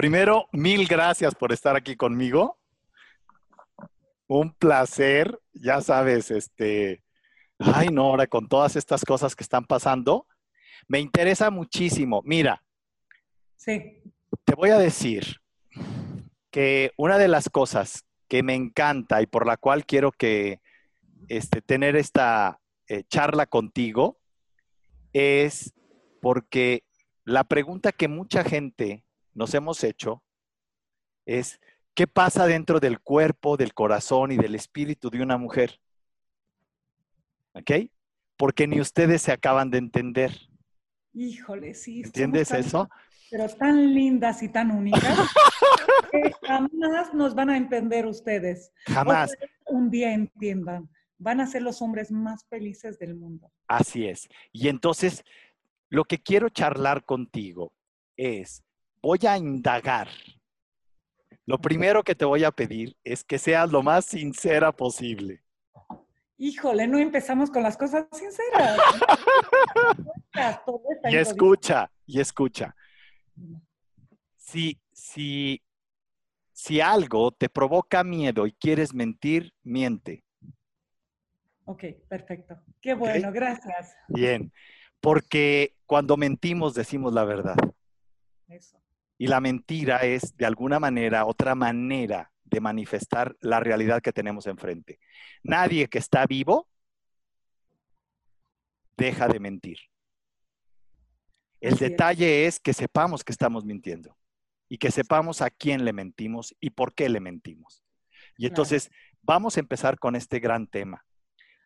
[0.00, 2.58] Primero, mil gracias por estar aquí conmigo.
[4.28, 7.02] Un placer, ya sabes, este,
[7.58, 10.26] ay no, ahora con todas estas cosas que están pasando,
[10.88, 12.22] me interesa muchísimo.
[12.24, 12.64] Mira,
[13.56, 14.02] sí.
[14.44, 15.36] te voy a decir
[16.50, 20.62] que una de las cosas que me encanta y por la cual quiero que
[21.28, 22.58] este, tener esta
[22.88, 24.18] eh, charla contigo
[25.12, 25.74] es
[26.22, 26.84] porque
[27.26, 29.04] la pregunta que mucha gente
[29.34, 30.22] nos hemos hecho
[31.26, 31.60] es,
[31.94, 35.80] ¿qué pasa dentro del cuerpo, del corazón y del espíritu de una mujer?
[37.52, 37.70] ¿Ok?
[38.36, 40.36] Porque ni ustedes se acaban de entender.
[41.12, 42.02] Híjole, sí.
[42.02, 42.88] ¿Entiendes eso?
[43.30, 45.02] Pero tan lindas y tan únicas
[46.10, 48.72] que jamás nos van a entender ustedes.
[48.86, 49.32] Jamás.
[49.66, 50.88] un día entiendan.
[51.18, 53.52] Van a ser los hombres más felices del mundo.
[53.68, 54.28] Así es.
[54.52, 55.22] Y entonces,
[55.90, 57.72] lo que quiero charlar contigo
[58.16, 58.64] es,
[59.02, 60.08] voy a indagar.
[61.46, 65.42] Lo primero que te voy a pedir es que seas lo más sincera posible.
[66.36, 68.78] Híjole, no empezamos con las cosas sinceras.
[71.10, 72.74] y escucha, y escucha.
[74.36, 75.62] Si, si,
[76.52, 80.24] si algo te provoca miedo y quieres mentir, miente.
[81.66, 82.58] Ok, perfecto.
[82.80, 83.94] Qué bueno, gracias.
[84.08, 84.50] Bien,
[85.00, 87.56] porque cuando mentimos decimos la verdad.
[88.48, 88.79] Eso.
[89.20, 94.46] Y la mentira es, de alguna manera, otra manera de manifestar la realidad que tenemos
[94.46, 94.98] enfrente.
[95.42, 96.70] Nadie que está vivo
[98.96, 99.76] deja de mentir.
[101.60, 102.60] El detalle es.
[102.60, 104.16] que sepamos que estamos mintiendo
[104.70, 107.84] y que sepamos a quién le mentimos y por qué le mentimos.
[108.38, 111.04] Y entonces vamos a empezar con este gran tema.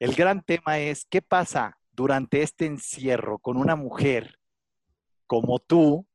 [0.00, 4.40] El gran tema es qué pasa durante este encierro con una mujer
[5.28, 6.08] como tú,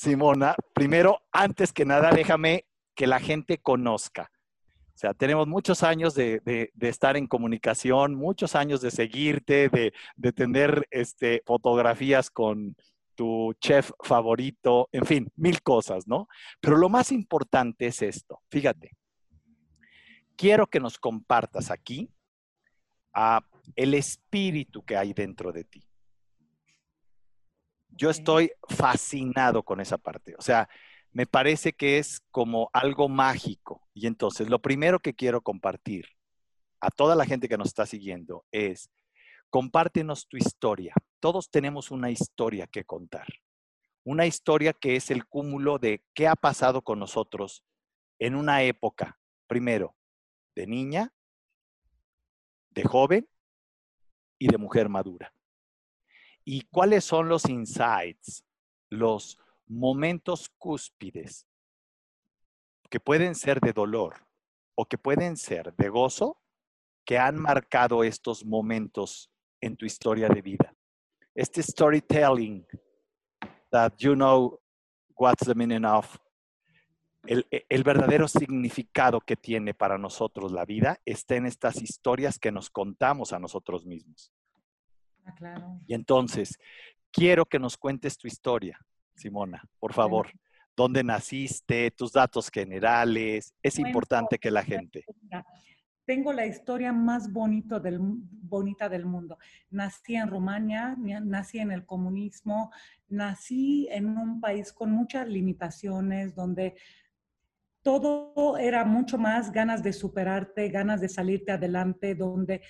[0.00, 0.54] Simona.
[0.72, 4.30] Primero, antes que nada, déjame que la gente conozca.
[4.94, 6.40] O sea, tenemos muchos años de,
[6.80, 12.74] estar en comunicación, muchos años de seguirte, de, de tener este, fotografías con,
[13.14, 16.26] tu chef favorito, en fin, mil cosas, ¿no?
[16.58, 18.92] Pero lo más importante es esto, fíjate,
[20.36, 22.08] quiero que nos compartas aquí
[23.12, 23.44] ah,
[23.76, 25.89] el espíritu que hay dentro de ti.
[28.00, 30.70] Yo estoy fascinado con esa parte, o sea,
[31.12, 33.86] me parece que es como algo mágico.
[33.92, 36.06] Y entonces, lo primero que quiero compartir
[36.80, 38.88] a toda la gente que nos está siguiendo es,
[39.50, 40.94] compártenos tu historia.
[41.18, 43.26] Todos tenemos una historia que contar.
[44.02, 47.64] Una historia que es el cúmulo de qué ha pasado con nosotros
[48.18, 49.94] en una época, primero,
[50.54, 51.12] de niña,
[52.70, 53.28] de joven
[54.38, 55.34] y de mujer madura.
[56.44, 58.44] ¿Y cuáles son los insights,
[58.88, 61.46] los momentos cúspides
[62.90, 64.26] que pueden ser de dolor
[64.74, 66.40] o que pueden ser de gozo
[67.04, 69.30] que han marcado estos momentos
[69.60, 70.74] en tu historia de vida.
[71.34, 72.66] Este storytelling
[73.70, 74.60] that you know
[75.16, 76.18] what's the meaning of
[77.26, 82.50] el, el, verdadero significado que tiene para nosotros la vida está en estas historias que
[82.50, 84.32] nos contamos a nosotros mismos.
[85.24, 85.80] Ah, claro.
[85.86, 86.58] Y entonces,
[87.10, 88.78] quiero que nos cuentes tu historia,
[89.14, 90.30] Simona, por favor.
[90.76, 91.90] ¿Dónde naciste?
[91.90, 93.52] Tus datos generales.
[93.62, 95.04] Es importante que la gente
[96.10, 99.38] tengo la historia más bonito del, bonita del mundo.
[99.70, 102.72] Nací en Rumania, nací en el comunismo,
[103.06, 106.74] nací en un país con muchas limitaciones, donde
[107.82, 112.62] todo era mucho más ganas de superarte, ganas de salirte adelante, donde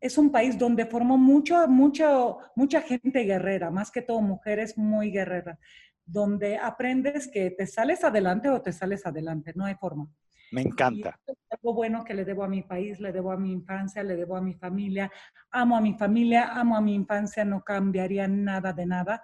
[0.00, 5.10] es un país donde formó mucho, mucho, mucha gente guerrera, más que todo mujeres muy
[5.10, 5.58] guerreras,
[6.04, 10.08] donde aprendes que te sales adelante o te sales adelante, no hay forma.
[10.52, 11.20] Me encanta.
[11.26, 14.16] es algo bueno que le debo a mi país, le debo a mi infancia, le
[14.16, 15.10] debo a mi familia.
[15.50, 19.22] Amo a mi familia, amo a mi infancia, no cambiaría nada de nada.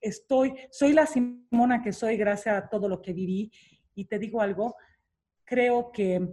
[0.00, 3.52] Estoy, soy la Simona que soy gracias a todo lo que viví.
[3.94, 4.74] Y te digo algo,
[5.44, 6.28] creo que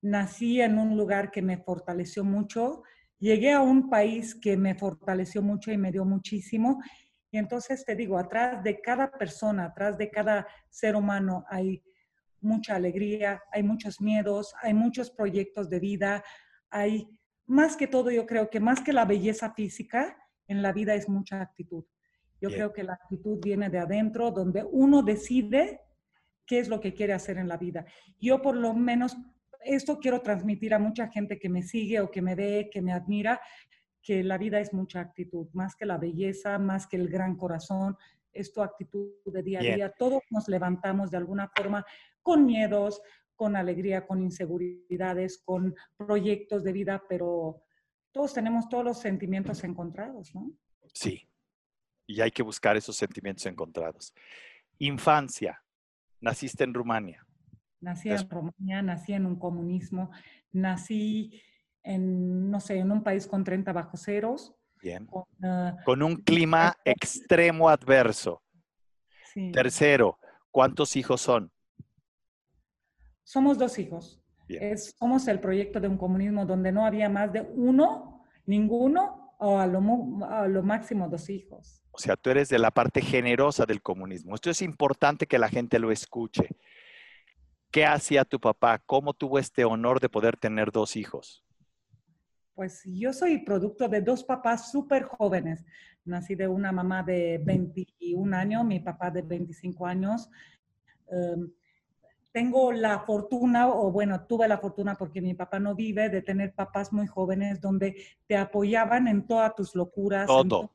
[0.00, 2.82] nací en un lugar que me fortaleció mucho.
[3.18, 6.82] Llegué a un país que me fortaleció mucho y me dio muchísimo.
[7.30, 11.82] Y entonces te digo, atrás de cada persona, atrás de cada ser humano hay
[12.40, 16.24] mucha alegría, hay muchos miedos, hay muchos proyectos de vida,
[16.70, 17.08] hay
[17.46, 20.16] más que todo, yo creo que más que la belleza física,
[20.48, 21.84] en la vida es mucha actitud.
[22.40, 25.80] Yo creo que la actitud viene de adentro, donde uno decide
[26.44, 27.84] qué es lo que quiere hacer en la vida.
[28.20, 29.16] Yo por lo menos
[29.66, 32.92] esto quiero transmitir a mucha gente que me sigue o que me ve, que me
[32.92, 33.40] admira,
[34.02, 37.96] que la vida es mucha actitud, más que la belleza, más que el gran corazón,
[38.32, 39.92] es tu actitud de día a día.
[39.98, 41.84] Todos nos levantamos de alguna forma
[42.22, 43.02] con miedos,
[43.34, 47.62] con alegría, con inseguridades, con proyectos de vida, pero
[48.12, 50.52] todos tenemos todos los sentimientos encontrados, ¿no?
[50.92, 51.28] Sí,
[52.06, 54.14] y hay que buscar esos sentimientos encontrados.
[54.78, 55.62] Infancia,
[56.20, 57.25] naciste en Rumania.
[57.80, 60.10] Nací en Rumania, nací en un comunismo,
[60.52, 61.40] nací
[61.82, 64.54] en, no sé, en un país con 30 bajo ceros.
[64.82, 65.08] Bien.
[65.42, 68.42] Ah, con, un clima extremo adverso.
[69.52, 70.18] Tercero,
[70.50, 71.52] ¿cuántos hijos son?
[73.22, 74.22] Somos dos hijos.
[74.98, 79.66] somos el proyecto de un comunismo donde no había más de uno, ninguno, o a
[79.66, 79.80] lo,
[80.26, 81.82] a lo máximo dos hijos.
[81.90, 84.34] O sea, tú eres de la parte generosa del comunismo.
[84.34, 86.48] Esto es importante que la gente lo escuche.
[87.76, 88.78] ¿Qué hacía tu papá?
[88.86, 91.44] ¿Cómo tuvo este honor de poder tener dos hijos?
[92.54, 95.62] Pues yo soy producto de dos papás súper jóvenes.
[96.02, 100.30] Nací de una mamá de 21 años, mi papá de 25 años.
[101.10, 101.52] Em,
[102.32, 106.54] tengo la fortuna, o bueno, tuve la fortuna porque mi papá no vive, de tener
[106.54, 107.94] papás muy jóvenes donde
[108.26, 110.26] te apoyaban en todas tus locuras.
[110.26, 110.72] Todo.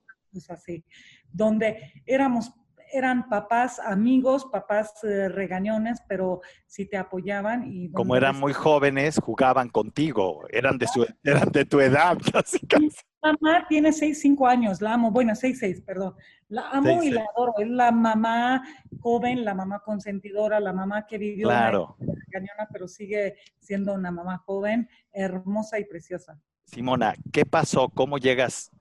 [0.50, 0.86] así,
[1.33, 2.51] donde éramos
[2.91, 7.63] eran papás amigos, papás eh, regañones, pero sí te apoyaban.
[7.71, 12.17] Y Como eran muy jóvenes, jugaban contigo, eran de, su, eran de tu edad,
[12.79, 12.89] Mi
[13.21, 16.15] mamá tiene 6, 5 años, la amo, bueno, 6, 6, perdón.
[16.47, 17.53] La amo y la adoro.
[17.59, 18.61] Es la mamá
[18.99, 21.95] joven, la mamá consentidora, la mamá que vivió claro.
[21.99, 26.38] regañona, pero sigue siendo una mamá joven, hermosa y preciosa.
[26.65, 27.89] Simona, ¿qué pasó?
[27.89, 28.71] ¿Cómo llegas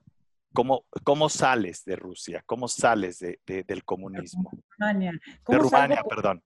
[0.53, 2.43] ¿Cómo, ¿Cómo, sales de Rusia?
[2.45, 4.51] ¿Cómo sales de, del comunismo?
[4.77, 5.13] Rumania.
[5.47, 6.43] De Rumania, perdón.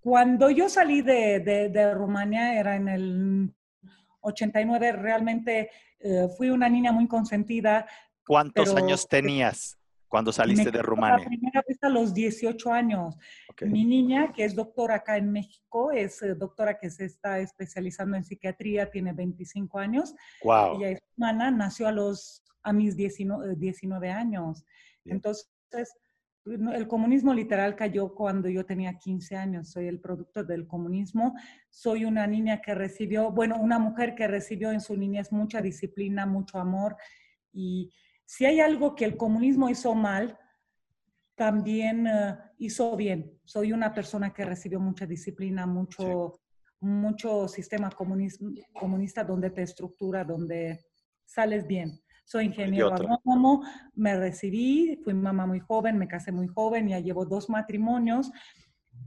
[0.00, 3.54] Cuando yo salí de, de, Rumania era en el
[4.20, 7.86] 89, realmente eh, fui una niña muy consentida.
[8.26, 11.24] ¿Cuántos años tenías cuando saliste de Rumania?
[11.24, 13.16] La primera vez a los 18 años.
[13.62, 18.16] Mi niña, que es doctora acá en México, es eh, doctora que se está especializando
[18.16, 20.14] en psiquiatría, tiene 25 años.
[20.44, 20.76] Wow.
[20.76, 24.64] Ella es humana, nació a los a mis 19, años.
[25.04, 25.48] Entonces,
[26.44, 29.70] el comunismo literal cayó cuando yo tenía 15 años.
[29.70, 31.34] Soy el producto del comunismo.
[31.68, 36.26] Soy una niña que recibió, bueno, una mujer que recibió en su niñez mucha disciplina,
[36.26, 36.96] mucho amor.
[37.52, 37.92] Y
[38.24, 40.38] si hay algo que el comunismo hizo mal,
[41.34, 43.40] también eh, hizo bien.
[43.44, 46.40] Soy una persona que recibió mucha disciplina, mucho,
[46.80, 50.84] mucho sistema comunista donde te estructura, donde
[51.24, 52.00] sales bien.
[52.28, 53.62] Soy ingeniero agrónomo,
[53.94, 58.30] me recibí, fui mamá muy joven, me casé muy joven, ya llevo dos matrimonios.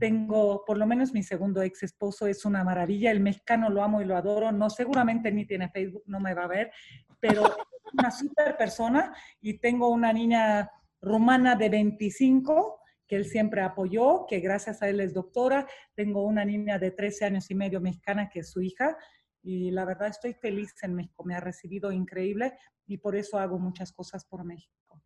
[0.00, 4.02] Tengo, por lo menos mi segundo ex esposo es una maravilla, el mexicano lo amo
[4.02, 6.72] y lo adoro, no seguramente ni tiene Facebook, no me va a ver,
[7.20, 10.68] pero es una super persona y tengo una niña
[11.00, 15.68] rumana de 25 que él siempre apoyó, que gracias a él es doctora.
[15.94, 18.96] Tengo una niña de 13 años y medio mexicana que es su hija
[19.42, 22.52] y la verdad estoy feliz en México, me ha recibido increíble
[22.86, 25.02] y por eso hago muchas cosas por México.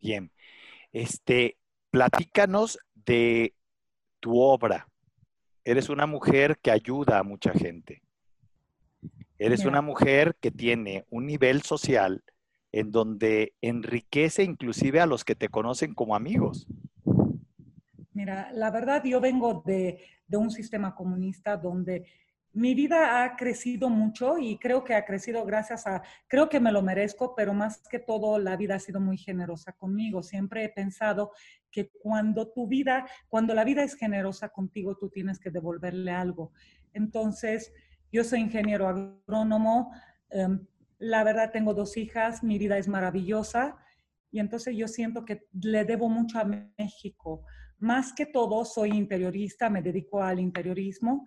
[0.00, 0.32] Bien,
[0.92, 1.58] este,
[1.90, 3.54] platícanos de
[4.18, 4.88] tu obra.
[5.64, 8.02] Eres una mujer que ayuda a mucha gente.
[9.38, 12.22] Eres una mujer que tiene un nivel social
[12.72, 16.66] en donde enriquece inclusive a los que te conocen como amigos.
[18.12, 22.06] Mira, la verdad yo vengo de, de un sistema comunista donde
[22.52, 26.72] mi vida ha crecido mucho y creo que ha crecido gracias a, creo que me
[26.72, 30.22] lo merezco, pero más que todo la vida ha sido muy generosa conmigo.
[30.22, 31.32] Siempre he pensado
[31.70, 36.52] que cuando tu vida, cuando la vida es generosa contigo, tú tienes que devolverle algo.
[36.92, 37.72] Entonces,
[38.10, 39.92] yo soy ingeniero agrónomo,
[40.30, 40.66] em,
[40.98, 43.76] la verdad tengo dos hijas, mi vida es maravillosa
[44.32, 47.44] y entonces yo siento que le debo mucho a México.
[47.78, 51.26] Más que todo, soy interiorista, me dedico al interiorismo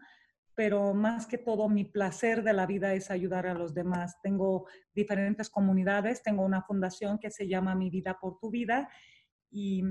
[0.55, 4.19] pero más que todo mi placer de la vida es ayudar a los demás.
[4.21, 8.89] Tengo diferentes comunidades, tengo una fundación que se llama Mi Vida por tu Vida
[9.49, 9.83] y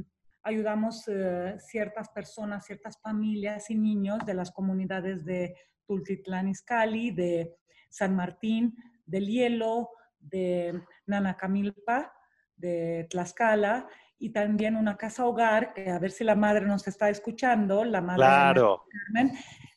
[0.43, 5.55] ayudamos eh, ciertas personas, ciertas familias y niños de las comunidades de
[5.87, 7.57] Tultitlán Izcalli, de
[7.91, 12.13] San Martín, del Hielo, de Nanacamilpa,
[12.57, 13.89] de Tlaxcala
[14.19, 18.01] y también una casa hogar, que a ver si la madre nos está escuchando, la
[18.01, 18.85] madre claro.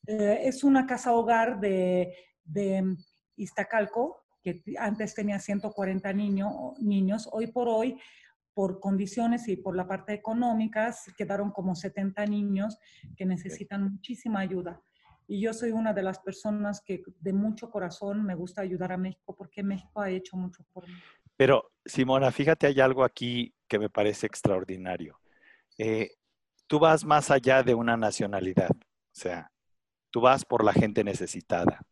[0.07, 2.95] Eh, es una casa hogar de, de
[3.35, 7.27] Iztacalco, que antes tenía 140 niños.
[7.31, 7.99] Hoy por hoy,
[8.53, 12.77] por condiciones y por la parte económica, quedaron como 70 niños
[13.17, 14.81] que necesitan muchísima ayuda.
[15.27, 18.97] Y yo soy una de las personas que de mucho corazón me gusta ayudar a
[18.97, 20.93] México porque México ha hecho mucho por mí.
[21.35, 25.19] Pero, Simona, fíjate, hay algo aquí que me parece extraordinario.
[25.77, 26.11] eh,
[26.67, 29.51] tú vas más allá de una nacionalidad, o sea,
[30.15, 31.85] tú vas por la gente necesitada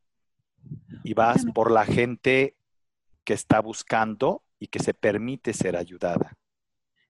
[1.03, 2.56] y vas por la gente
[3.25, 6.38] que está buscando y que se permite ser ayudada.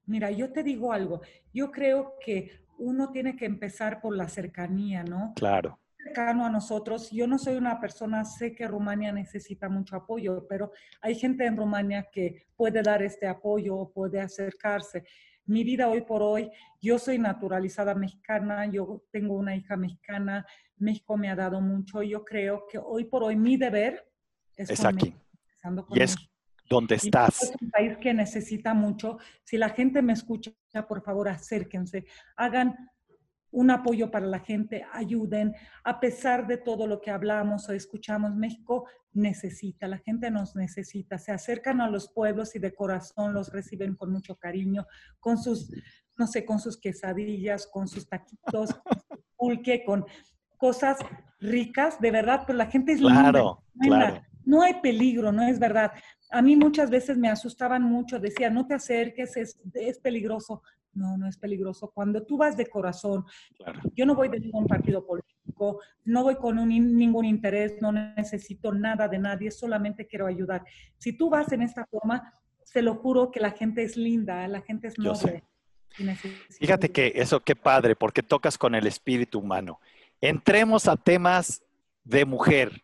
[0.08, 1.22] Mira, yo te digo algo,
[1.54, 5.34] yo creo que uno tiene que empezar por la cercanía, ¿no?
[5.36, 5.80] Claro.
[6.04, 7.12] Cercano a nosotros.
[7.12, 11.56] Yo no soy una persona, sé que Rumania necesita mucho apoyo, pero hay gente en
[11.56, 15.04] Rumania que puede dar este apoyo o puede acercarse.
[15.46, 16.50] Mi vida hoy por hoy,
[16.82, 20.46] yo soy naturalizada mexicana, yo tengo una hija mexicana,
[20.78, 22.04] México me ha dado mucho.
[22.04, 24.10] Yo creo que hoy por hoy mi deber
[24.56, 25.16] es, aquí.
[25.94, 26.16] y es
[26.70, 27.44] donde estás.
[27.44, 29.18] Es un país que necesita mucho.
[29.44, 30.54] Si la gente me escucha,
[30.88, 32.90] por favor, acérquense, hagan
[33.54, 35.56] un apoyo para la gente, ayuden.
[35.84, 41.20] A pesar de todo lo que hablamos o escuchamos, México necesita, la gente nos necesita.
[41.20, 44.88] Se acercan a los pueblos y de corazón los reciben con mucho cariño,
[45.20, 45.72] con sus,
[46.18, 50.06] no sé, con sus quesadillas, con sus taquitos, con su pulque, con
[50.58, 50.98] cosas
[51.40, 54.22] ricas, de verdad, pero la gente es claro, Claro.
[54.46, 55.92] No hay peligro, no es verdad.
[56.32, 60.64] A mí muchas veces me asustaban mucho, decía, no te acerques, es, es peligroso.
[60.94, 61.92] No, no es peligroso.
[61.92, 63.26] Cuando tú vas de corazón,
[63.96, 69.08] yo no voy de ningún partido político, no voy con ningún interés, no necesito nada
[69.08, 70.64] de nadie, solamente quiero ayudar.
[70.98, 72.34] Si tú vas en esta forma,
[72.64, 75.44] se lo juro que la gente es linda, la gente es noble.
[76.50, 79.80] Fíjate que eso, qué padre, porque tocas con el espíritu humano.
[80.22, 81.62] Entremos a temas
[82.04, 82.84] de mujer,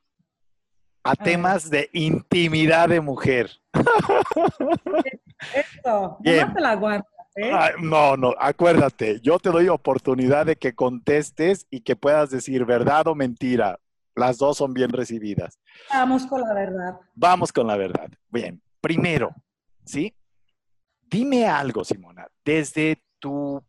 [1.04, 3.50] a, temas de intimidad de mujer.
[5.56, 7.08] Eso, no te la guardas.
[7.42, 7.74] ¿Eh?
[7.82, 13.08] no, no, acuérdate, yo te doy oportunidad de que contestes y que puedas decir verdad
[13.08, 13.80] o mentira.
[14.16, 15.60] Las dos son bien recibidas.
[15.90, 17.00] Vamos con la verdad.
[17.16, 18.10] Vamos con la verdad.
[18.30, 19.34] Bien, primero,
[19.86, 20.14] ¿sí?
[21.10, 23.64] Dime algo, Simona, desde tu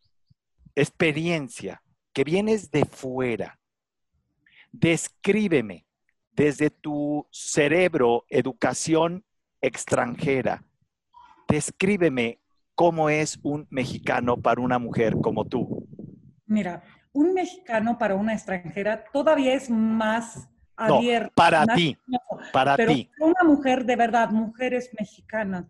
[0.75, 3.61] experiencia, que vienes de fuera,
[4.73, 5.87] Descríbeme
[6.33, 9.25] desde tu cerebro, educación
[9.61, 10.65] extranjera,
[11.49, 12.39] descríbeme
[12.81, 15.87] cómo es un mexicano para una mujer como tú.
[16.47, 16.83] Mira,
[17.13, 21.31] un mexicano para una extranjera todavía es más abierto.
[21.35, 21.95] para ti,
[22.55, 23.11] para pero ti.
[23.21, 25.67] Una mujer de verdad, mujeres mexicanas,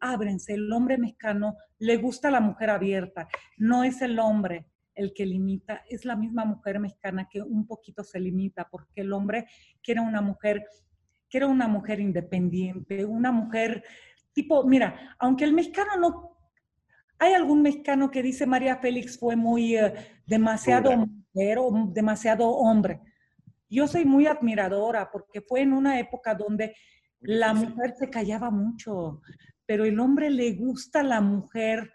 [0.00, 0.54] ábrense.
[0.54, 3.28] El hombre mexicano le gusta la mujer abierta,
[3.58, 8.02] no es el hombre el que limita, es la misma mujer mexicana que un poquito
[8.02, 9.48] se limita, porque el hombre
[9.82, 10.64] quiere una mujer,
[11.28, 13.84] quiere una mujer independiente, una mujer
[14.32, 16.33] tipo, mira, aunque el mexicano no,
[17.18, 19.94] hay algún mexicano que dice María Félix fue muy eh,
[20.26, 23.00] demasiado mujer o demasiado hombre.
[23.68, 26.76] Yo soy muy admiradora porque fue en una época donde
[27.20, 29.20] la mujer se callaba mucho,
[29.66, 31.90] pero el hombre le gusta la mujer,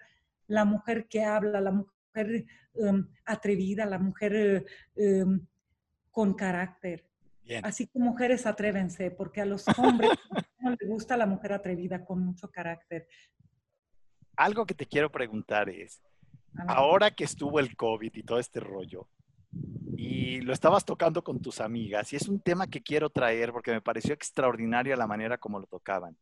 [0.47, 2.45] la mujer que habla, la mujer
[2.79, 5.45] Em, atrevida, la mujer eh, em,
[6.11, 7.05] con carácter.
[7.63, 10.11] Así que mujeres atrévense, porque a los hombres
[10.59, 13.07] no les gusta la mujer atrevida con mucho carácter.
[14.39, 16.01] Algo que te quiero preguntar es,
[16.69, 19.09] ahora que estuvo el COVID y todo este rollo,
[19.97, 23.71] y lo estabas tocando con tus amigas, y es un tema que quiero traer porque
[23.71, 26.17] me pareció extraordinaria la manera como lo tocaban.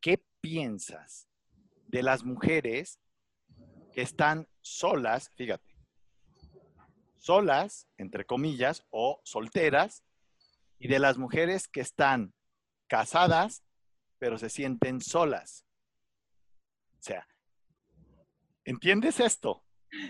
[0.00, 1.28] ¿Qué piensas
[1.86, 2.98] de las mujeres
[3.92, 5.76] que están solas, fíjate,
[7.18, 10.02] solas, entre comillas, o solteras,
[10.78, 12.32] y de las mujeres que están
[12.86, 13.62] casadas,
[14.18, 15.66] pero se sienten solas.
[17.00, 17.28] O sea,
[18.64, 19.62] ¿entiendes esto?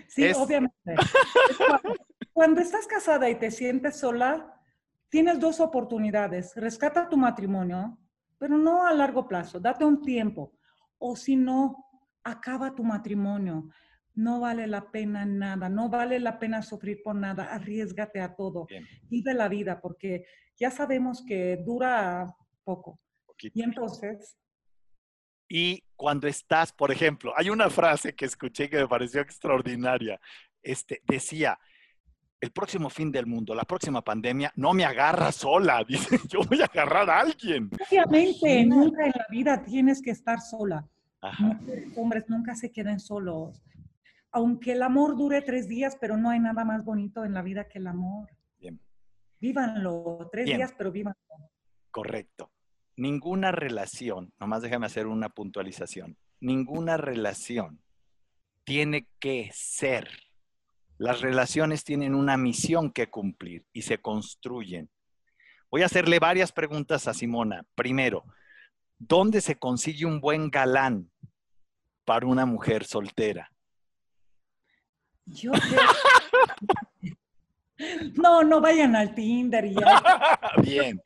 [0.07, 0.73] Sí, obviamente.
[2.33, 4.61] cuando, estás casada y te sientes sola,
[5.09, 6.53] tienes dos oportunidades.
[6.55, 7.97] Rescata tu matrimonio,
[8.37, 10.53] pero no a largo plazo, date un tiempo.
[10.97, 11.85] O si no,
[12.23, 13.69] acaba tu matrimonio
[14.15, 18.67] no vale la pena nada, no vale la pena sufrir por nada, arriesgate a todo,
[19.03, 22.33] vive la vida, porque ya sabemos que dura
[22.63, 22.99] poco.
[23.41, 24.37] Y entonces...
[25.47, 30.19] Y cuando estás, por ejemplo, hay una frase que escuché que me pareció extraordinaria.
[30.61, 31.59] Este, decía,
[32.41, 35.83] el próximo fin del mundo, la próxima pandemia, no me agarra sola.
[35.87, 37.69] Dice, yo voy a agarrar a alguien.
[37.89, 40.87] Obviamente, nunca en la vida tienes que estar sola.
[41.95, 43.61] hombres nunca se queden solos
[44.35, 47.69] aunque el amor dure tres días, pero no hay nada más bonito en la vida
[47.69, 48.29] que el amor.
[48.59, 48.77] Bien.
[49.39, 51.17] Vívanlo, tres días, pero vívanlo.
[51.89, 52.51] Correcto.
[52.97, 57.81] Ninguna relación, nomás déjame hacer una puntualización, ninguna relación
[58.63, 60.09] tiene que ser.
[60.97, 64.89] Las relaciones tienen una misión que cumplir y se construyen.
[65.69, 67.65] Voy a hacerle varias preguntas a Simona.
[67.75, 68.23] Primero,
[68.97, 71.11] ¿dónde se consigue un buen galán
[72.05, 73.51] para una mujer soltera?
[75.25, 75.81] Yo creo...
[78.15, 79.75] No, no vayan al Tinder y.
[80.63, 81.01] Bien.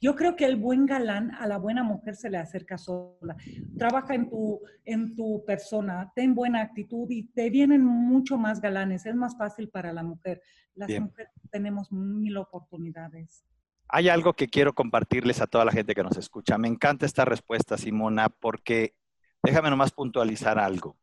[0.00, 3.36] Yo creo que el buen galán a la buena mujer se le acerca sola.
[3.78, 9.06] Trabaja en tu, en tu persona, ten buena actitud y te vienen mucho más galanes.
[9.06, 10.42] Es más fácil para la mujer.
[10.74, 13.44] Las mujeres tenemos mil oportunidades.
[13.88, 16.58] Hay algo que quiero compartirles a toda la gente que nos escucha.
[16.58, 18.94] Me encanta esta respuesta, Simona, porque
[19.42, 20.96] déjame nomás puntualizar algo.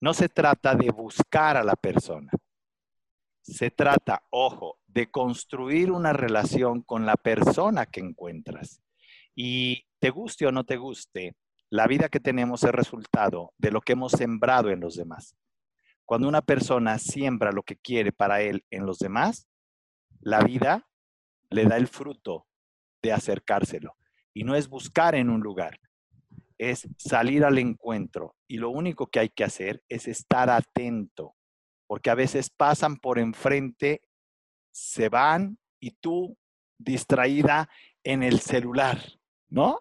[0.00, 2.30] No se trata de buscar a la persona
[3.42, 8.80] se trata, ojo, de construir una relación con la persona que encuentras.
[9.34, 11.36] Y te guste o no te guste,
[11.68, 15.36] la vida que tenemos es resultado de lo que hemos sembrado en los demás.
[16.04, 19.48] Cuando una persona siembra lo que quiere para él en los demás,
[20.20, 20.86] la vida
[21.50, 22.46] le da el fruto
[23.02, 23.96] de acercárselo.
[24.34, 25.80] Y no es buscar en un lugar,
[26.58, 28.36] es salir al encuentro.
[28.46, 31.34] Y lo único que hay que hacer es estar atento
[31.86, 34.02] porque a veces pasan por enfrente,
[34.70, 36.36] se van y tú
[36.78, 37.68] distraída
[38.02, 38.98] en el celular,
[39.48, 39.80] ¿no?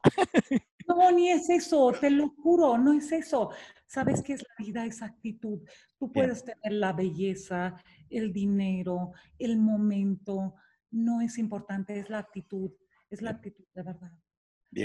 [0.87, 3.51] No, ni es eso, te lo juro, no es eso.
[3.85, 4.85] ¿Sabes qué es la vida?
[4.85, 5.59] Es actitud.
[5.97, 7.75] Tú puedes tener la belleza,
[8.09, 10.55] el dinero, el momento.
[10.91, 12.71] No es importante, es la actitud.
[13.09, 14.11] Es la actitud de verdad.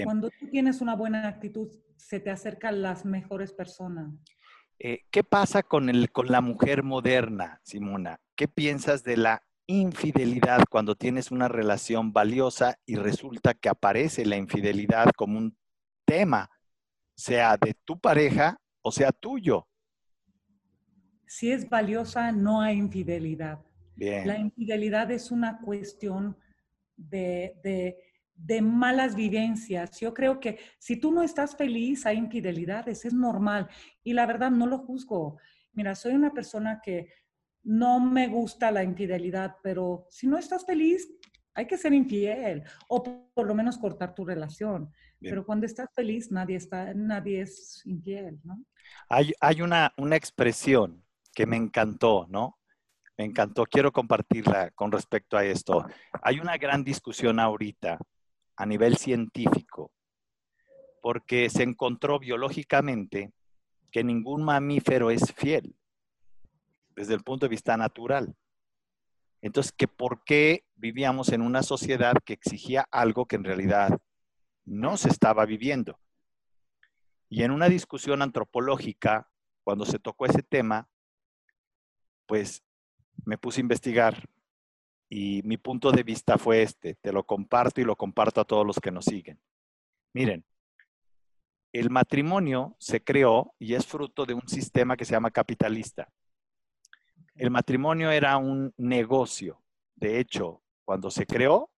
[0.03, 4.13] Cuando tú tienes una buena actitud, se te acercan las mejores personas.
[4.79, 8.19] Eh, ¿Qué pasa con, el, con la mujer moderna, Simona?
[8.35, 14.37] ¿Qué piensas de la infidelidad cuando tienes una relación valiosa y resulta que aparece la
[14.37, 15.57] infidelidad como un
[16.05, 16.49] tema,
[17.15, 19.67] sea de tu pareja o sea tuyo?
[21.25, 23.59] Si es valiosa, no hay infidelidad.
[23.97, 26.37] La infidelidad es una cuestión
[26.95, 27.97] de, de
[28.37, 29.99] de malas vivencias.
[29.99, 33.67] Yo creo que si tú no estás feliz, hay infidelidades, es normal.
[34.03, 35.39] Y la verdad, no lo juzgo.
[35.73, 37.11] Mira, soy una persona que
[37.63, 41.09] no me gusta la infidelidad, pero si no estás feliz,
[41.53, 43.03] hay que ser infiel o
[43.33, 44.91] por lo menos cortar tu relación.
[45.19, 48.63] Pero cuando estás feliz, nadie, está, nadie es infiel, ¿no?
[49.09, 52.59] Hay, hay una, una expresión que me encantó, ¿no?
[53.17, 55.87] Me encantó, quiero compartirla con respecto a esto.
[56.21, 57.97] Hay una gran discusión ahorita
[58.57, 59.91] a nivel científico,
[61.01, 63.31] porque se encontró biológicamente
[63.91, 65.75] que ningún mamífero es fiel
[66.95, 68.35] desde el punto de vista natural.
[69.41, 73.99] Entonces, que por qué vivíamos en una sociedad que exigía algo que en realidad
[74.65, 75.99] no se estaba viviendo.
[77.29, 79.29] Y en una discusión antropológica,
[79.63, 80.89] cuando se tocó ese tema,
[82.25, 82.63] pues
[83.25, 84.27] me puse a investigar
[85.09, 88.65] y mi punto de vista fue este, te lo comparto y lo comparto a todos
[88.65, 89.39] los que nos siguen.
[90.13, 90.45] Miren,
[91.71, 96.09] el matrimonio se creó y es fruto de un sistema que se llama capitalista.
[97.35, 99.61] El matrimonio era un negocio.
[99.95, 101.71] De hecho, cuando se creó,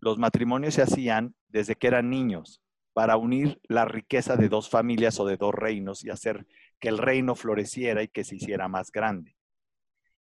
[0.00, 2.60] los matrimonios se hacían desde que eran niños
[2.92, 6.46] para unir la riqueza de dos familias o de dos reinos y hacer
[6.80, 9.36] que el reino floreciera y que se hiciera más grande.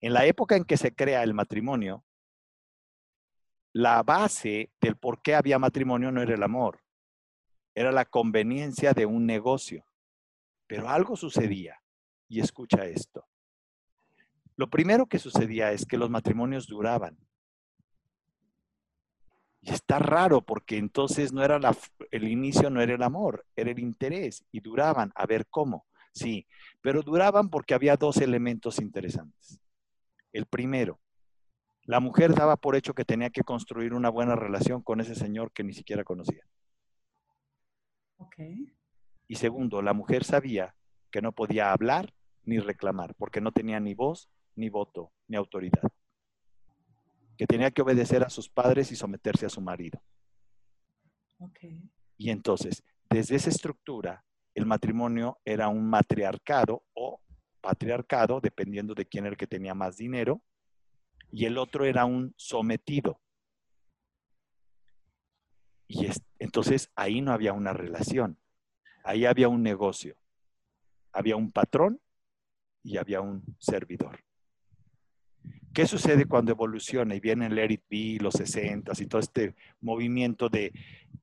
[0.00, 2.04] En la época en que se crea el matrimonio,
[3.72, 6.80] la base del por qué había matrimonio no era el amor,
[7.74, 9.85] era la conveniencia de un negocio.
[10.66, 11.80] Pero algo sucedía,
[12.28, 13.26] y escucha esto.
[14.56, 17.18] Lo primero que sucedía es que los matrimonios duraban.
[19.62, 21.61] Y está raro porque entonces no era
[22.11, 25.87] el inicio, no era el amor, era el interés y duraban a ver cómo.
[26.12, 26.46] Sí,
[26.80, 29.61] pero duraban porque había dos elementos interesantes.
[30.33, 31.00] El primero,
[31.90, 35.50] la mujer daba por hecho que tenía que construir una buena relación con ese señor
[35.50, 36.46] que ni siquiera conocía.
[39.26, 40.76] Y segundo, la mujer sabía
[41.11, 45.83] que no podía hablar ni reclamar, porque no tenía ni voz, ni voto, ni autoridad.
[47.37, 50.00] Que tenía que obedecer a sus padres y someterse a su marido.
[52.16, 54.24] Y entonces, desde esa estructura,
[54.55, 57.20] el matrimonio era un matriarcado o
[57.61, 60.40] patriarcado, dependiendo de quién era el que tenía más dinero,
[61.33, 63.21] y el otro era un sometido.
[65.87, 68.38] Y entonces ahí no había una relación,
[69.05, 70.16] ahí había un negocio,
[71.12, 72.01] había un patrón
[72.83, 74.21] y había un servidor.
[75.73, 80.49] ¿Qué sucede cuando evoluciona y viene el Let It los 60 y todo este movimiento
[80.49, 80.73] de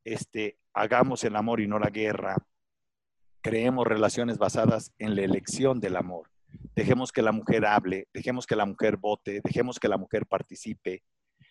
[0.03, 2.35] este, hagamos el amor y no la guerra?
[3.41, 6.29] Creemos relaciones basadas en la elección del amor
[6.75, 11.03] dejemos que la mujer hable, dejemos que la mujer vote, dejemos que la mujer participe.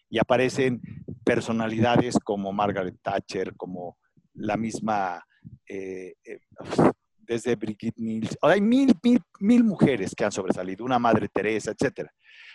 [0.09, 0.81] Y aparecen
[1.25, 3.99] personalidades como Margaret Thatcher, como
[4.35, 5.25] la misma,
[5.69, 6.41] eh, eh,
[7.19, 12.09] desde Brigitte Nielsen, hay mil, mil, mil mujeres que han sobresalido, una Madre Teresa, etc.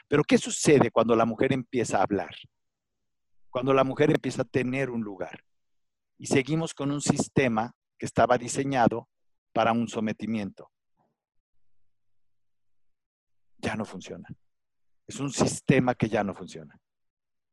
[0.07, 2.33] Pero ¿qué sucede cuando la mujer empieza a hablar?
[3.49, 5.43] Cuando la mujer empieza a tener un lugar.
[6.17, 9.09] Y seguimos con un sistema que estaba diseñado
[9.53, 10.70] para un sometimiento.
[13.75, 14.27] No funciona.
[15.07, 16.79] Es un sistema que ya no funciona.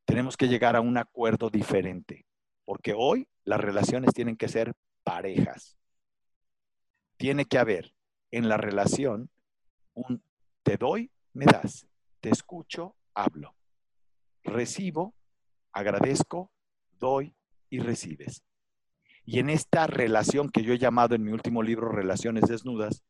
[0.05, 2.25] Tenemos que llegar a un acuerdo diferente,
[2.65, 5.77] porque hoy las relaciones tienen que ser parejas.
[7.17, 7.93] Tiene que haber
[8.31, 9.29] en la relación
[9.93, 10.23] un
[10.63, 11.87] te doy, me das,
[12.21, 13.55] te escucho, hablo.
[14.43, 15.15] Recibo,
[15.71, 16.51] agradezco,
[16.99, 17.35] doy
[17.69, 18.43] y recibes.
[19.25, 23.03] Y en esta relación que yo he llamado en mi último libro Relaciones Desnudas,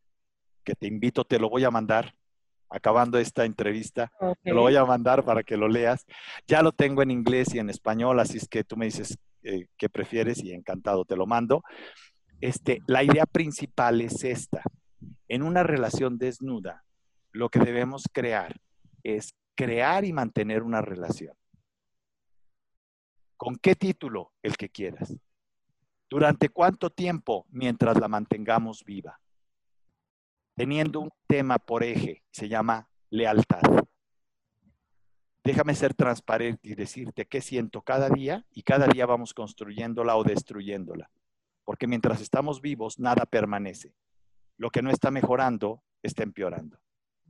[0.64, 2.16] que te invito, te lo voy a mandar,
[2.70, 4.12] acabando esta entrevista,
[4.44, 6.06] te lo voy a mandar para que lo leas.
[6.48, 9.68] Ya lo tengo en inglés y en español, así es que tú me dices eh,
[9.78, 11.64] qué prefieres y encantado te lo mando.
[12.42, 14.62] Este, la idea principal es esta.
[15.28, 16.84] En una relación desnuda,
[17.32, 18.60] lo que debemos crear
[19.04, 21.34] es crear y mantener una relación.
[23.38, 24.34] ¿Con qué título?
[24.42, 25.16] El que quieras.
[26.10, 27.46] ¿Durante cuánto tiempo?
[27.50, 29.20] Mientras la mantengamos viva.
[30.60, 33.62] Teniendo un tema por eje, se llama lealtad.
[35.42, 40.26] Déjame ser transparente y decirte qué siento cada día y cada día vamos construyéndola o
[40.26, 41.12] destruyéndola.
[41.64, 43.96] Porque mientras estamos vivos, nada permanece.
[44.58, 46.78] Lo que no está mejorando, está empeorando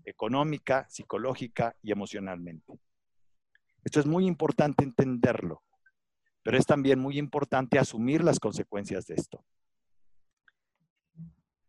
[0.05, 2.79] económica, psicológica y emocionalmente.
[3.83, 5.61] Esto es muy importante entenderlo,
[6.41, 9.45] pero es también muy importante asumir las consecuencias de esto.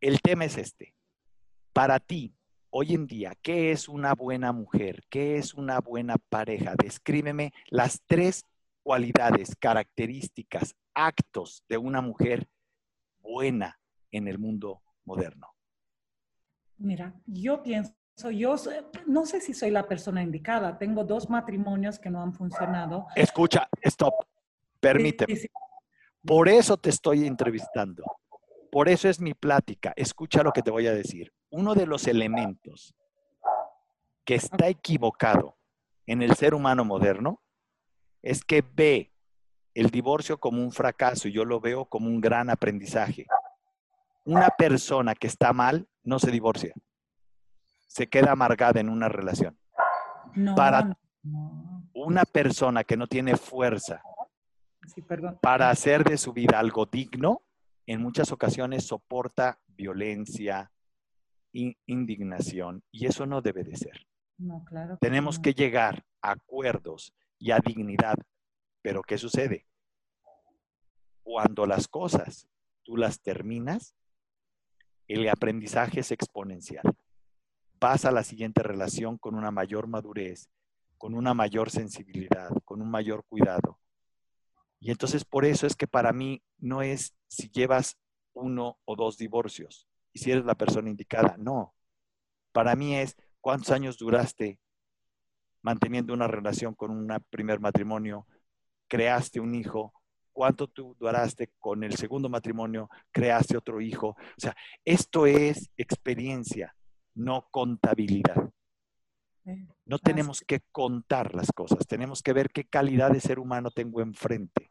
[0.00, 0.94] El tema es este.
[1.72, 2.34] Para ti,
[2.70, 5.04] hoy en día, ¿qué es una buena mujer?
[5.08, 6.74] ¿Qué es una buena pareja?
[6.76, 8.44] Descríbeme las tres
[8.82, 12.48] cualidades, características, actos de una mujer
[13.20, 13.78] buena
[14.10, 15.48] en el mundo moderno.
[16.78, 17.94] Mira, yo pienso
[18.28, 18.56] yo
[19.06, 20.76] no sé si soy la persona indicada.
[20.76, 23.06] Tengo dos matrimonios que no han funcionado.
[23.16, 24.12] Escucha, stop.
[24.78, 25.40] Permíteme.
[26.26, 28.04] Por eso te estoy entrevistando.
[28.70, 29.92] Por eso es mi plática.
[29.96, 31.32] Escucha lo que te voy a decir.
[31.50, 32.94] Uno de los elementos
[34.24, 35.56] que está equivocado
[36.06, 37.42] en el ser humano moderno
[38.22, 39.12] es que ve
[39.74, 43.26] el divorcio como un fracaso y yo lo veo como un gran aprendizaje.
[44.24, 46.74] Una persona que está mal no se divorcia
[47.90, 49.58] se queda amargada en una relación.
[50.54, 50.96] para
[51.92, 54.00] una persona que no tiene fuerza
[55.42, 57.42] para hacer de su vida algo digno,
[57.92, 60.70] en muchas ocasiones soporta violencia,
[61.52, 64.06] indignación, y eso no debe de ser.
[65.00, 68.16] Tenemos que llegar a acuerdos y a dignidad,
[68.82, 69.66] pero ¿qué sucede?
[71.22, 72.46] Cuando las cosas
[72.82, 73.94] tú las terminas,
[75.08, 76.84] el aprendizaje es exponencial
[77.80, 80.50] pasa a la siguiente relación con una mayor madurez,
[80.98, 83.80] con una mayor sensibilidad, con un mayor cuidado.
[84.78, 87.96] Y entonces por eso es que para mí no es si llevas
[88.34, 91.74] uno o dos divorcios y si eres la persona indicada, no.
[92.52, 94.58] Para mí es cuántos años duraste
[95.62, 98.26] manteniendo una relación con un primer matrimonio,
[98.88, 99.92] creaste un hijo,
[100.32, 104.08] cuánto tú duraste con el segundo matrimonio, creaste otro hijo.
[104.08, 106.74] O sea, esto es experiencia
[107.14, 108.50] no contabilidad.
[109.84, 114.00] No tenemos que contar las cosas, tenemos que ver qué calidad de ser humano tengo
[114.00, 114.70] enfrente.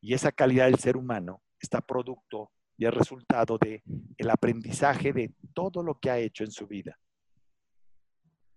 [0.00, 3.82] Y esa calidad del ser humano está producto y es resultado de
[4.16, 6.98] el aprendizaje de todo lo que ha hecho en su vida.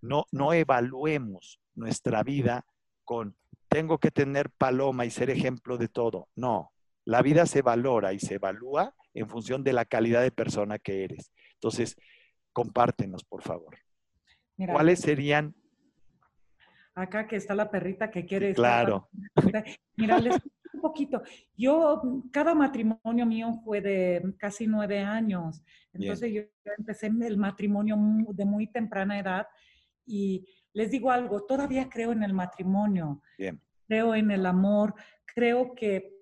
[0.02, 2.66] No, no evaluemos nuestra vida
[3.04, 3.36] con
[3.68, 6.28] tengo que tener paloma y ser ejemplo de todo.
[6.36, 6.74] No,
[7.06, 11.04] la vida se valora y se evalúa en función de la calidad de persona que
[11.04, 11.32] eres.
[11.54, 11.96] Entonces,
[12.52, 13.78] compártenos, por favor.
[14.58, 15.56] ¿Cuáles serían?
[16.94, 18.54] Acá que está la perrita que quiere.
[18.54, 19.10] Claro.
[19.96, 20.36] Mira, les
[20.74, 21.22] un poquito.
[21.58, 25.62] Yo, cada matrimonio mío fue de casi nueve años.
[25.94, 26.42] Entonces yo
[26.78, 27.98] empecé el matrimonio
[28.34, 29.48] de muy temprana edad
[30.06, 33.22] y les digo algo, todavía creo en el matrimonio.
[33.38, 33.62] Bien.
[33.88, 34.96] Creo en el amor.
[35.26, 36.14] Creo que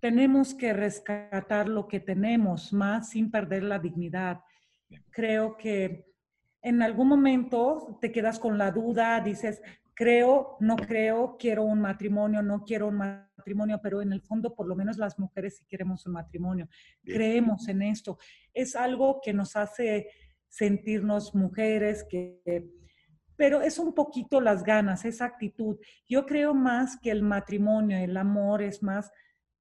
[0.00, 4.40] tenemos que rescatar lo que tenemos más sin perder la dignidad
[5.10, 6.06] creo que
[6.62, 9.60] en algún momento te quedas con la duda, dices,
[9.94, 13.23] creo, no creo, quiero un matrimonio, no quiero un matrimonio,
[13.82, 16.68] pero en el fondo por lo menos las mujeres sí queremos un matrimonio.
[17.04, 18.18] Creemos en esto.
[18.52, 20.08] Es algo que nos hace
[20.48, 22.40] sentirnos mujeres, que,
[23.36, 25.78] pero es un poquito las ganas, esa actitud.
[26.08, 29.10] Yo creo más que el matrimonio, el amor es más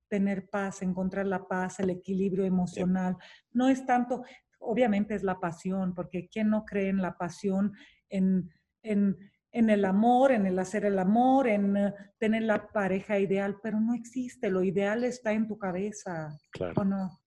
[0.07, 3.17] tener paz, encontrar la paz, el equilibrio emocional.
[3.51, 4.23] No es tanto,
[4.59, 7.73] obviamente es la pasión, porque ¿quién no cree en la pasión,
[8.09, 8.51] en,
[8.83, 9.17] en,
[9.53, 13.57] en el amor, en el hacer el amor, en eh, tener la pareja ideal?
[13.61, 16.73] Pero no existe, lo ideal está en tu cabeza, Claro.
[16.75, 17.19] ¿o no?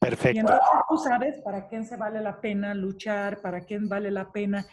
[0.00, 0.36] Perfecto.
[0.36, 4.32] Y entonces tú sabes para quién se vale la pena luchar, para quién vale la
[4.32, 4.66] pena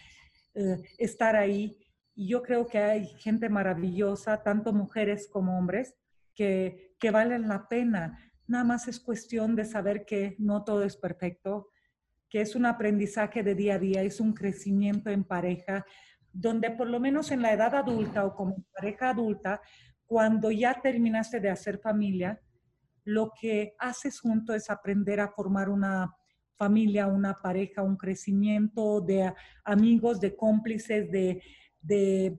[0.53, 1.77] eh, estar ahí.
[2.15, 5.95] Y yo creo que hay gente maravillosa, tanto mujeres como hombres,
[6.33, 8.17] que, que valen la pena.
[8.47, 11.69] Nada más es cuestión de saber que no todo es perfecto,
[12.29, 15.85] que es un aprendizaje de día a día, es un crecimiento en pareja,
[16.33, 19.61] donde por lo menos en la edad adulta o como pareja adulta,
[20.05, 22.39] cuando ya terminaste de hacer familia,
[23.03, 26.13] lo que haces junto es aprender a formar una
[26.57, 31.41] familia, una pareja, un crecimiento de amigos, de cómplices, de,
[31.81, 32.37] de,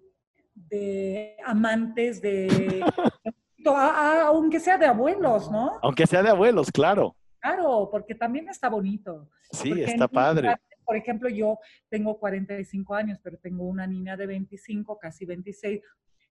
[0.55, 2.85] de amantes, de,
[3.67, 5.73] a- a- aunque sea de abuelos, ¿no?
[5.83, 7.17] Aunque sea de abuelos, claro.
[7.41, 9.29] Claro, porque también está bonito.
[9.51, 10.55] Sí, Porque está padre.
[10.85, 15.81] Por ejemplo, yo tengo 45 años, pero tengo una niña de 25, casi 26.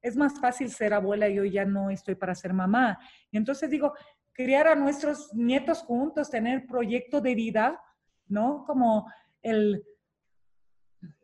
[0.01, 2.99] Es más fácil ser abuela, yo ya no estoy para ser mamá.
[3.31, 3.93] Y entonces digo,
[4.33, 7.81] criar a nuestros nietos juntos, tener proyecto de vida,
[8.27, 8.63] ¿no?
[8.65, 9.11] Como
[9.41, 9.83] el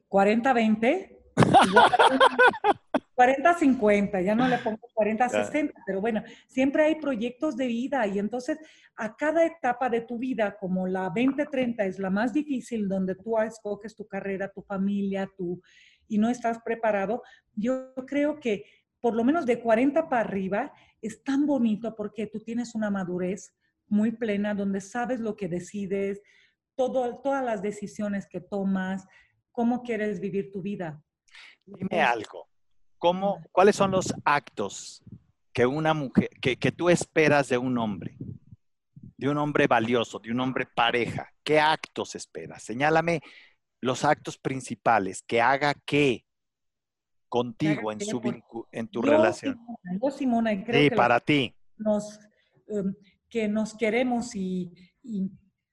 [0.09, 1.17] 40-20.
[3.17, 8.59] 40-50, ya no le pongo 40-60, pero bueno, siempre hay proyectos de vida y entonces
[8.95, 13.39] a cada etapa de tu vida, como la 20-30 es la más difícil, donde tú
[13.39, 15.59] escoges tu carrera, tu familia, tu,
[16.07, 17.23] y no estás preparado,
[17.55, 18.65] yo creo que
[18.99, 23.51] por lo menos de 40 para arriba es tan bonito porque tú tienes una madurez
[23.87, 26.21] muy plena, donde sabes lo que decides,
[26.75, 29.07] todo, todas las decisiones que tomas,
[29.51, 31.01] cómo quieres vivir tu vida.
[31.65, 32.47] Dime algo.
[32.97, 35.03] ¿Cómo, ¿Cuáles son los actos
[35.53, 38.17] que una mujer, que, que tú esperas de un hombre?
[39.17, 41.31] De un hombre valioso, de un hombre pareja.
[41.43, 42.63] ¿Qué actos esperas?
[42.63, 43.21] Señálame
[43.81, 46.25] los actos principales que haga qué
[47.29, 48.21] contigo en, su
[48.71, 49.55] en tu Yo, relación.
[49.55, 51.55] Simona, Yo, Simona, y creo Sí, que para ti.
[51.77, 52.19] nos,
[52.67, 52.95] em,
[53.29, 55.29] que nos queremos y, y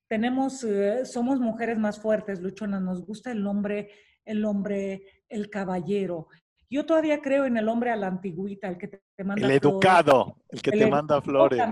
[0.08, 3.90] tenemos, eh, somos mujeres más fuertes, luchonas, nos gusta el hombre,
[4.24, 6.28] el hombre, el caballero.
[6.70, 9.62] Yo todavía creo en el hombre a la antigüita, el que te, manda El flores,
[9.62, 11.62] educado, el que el te manda flores.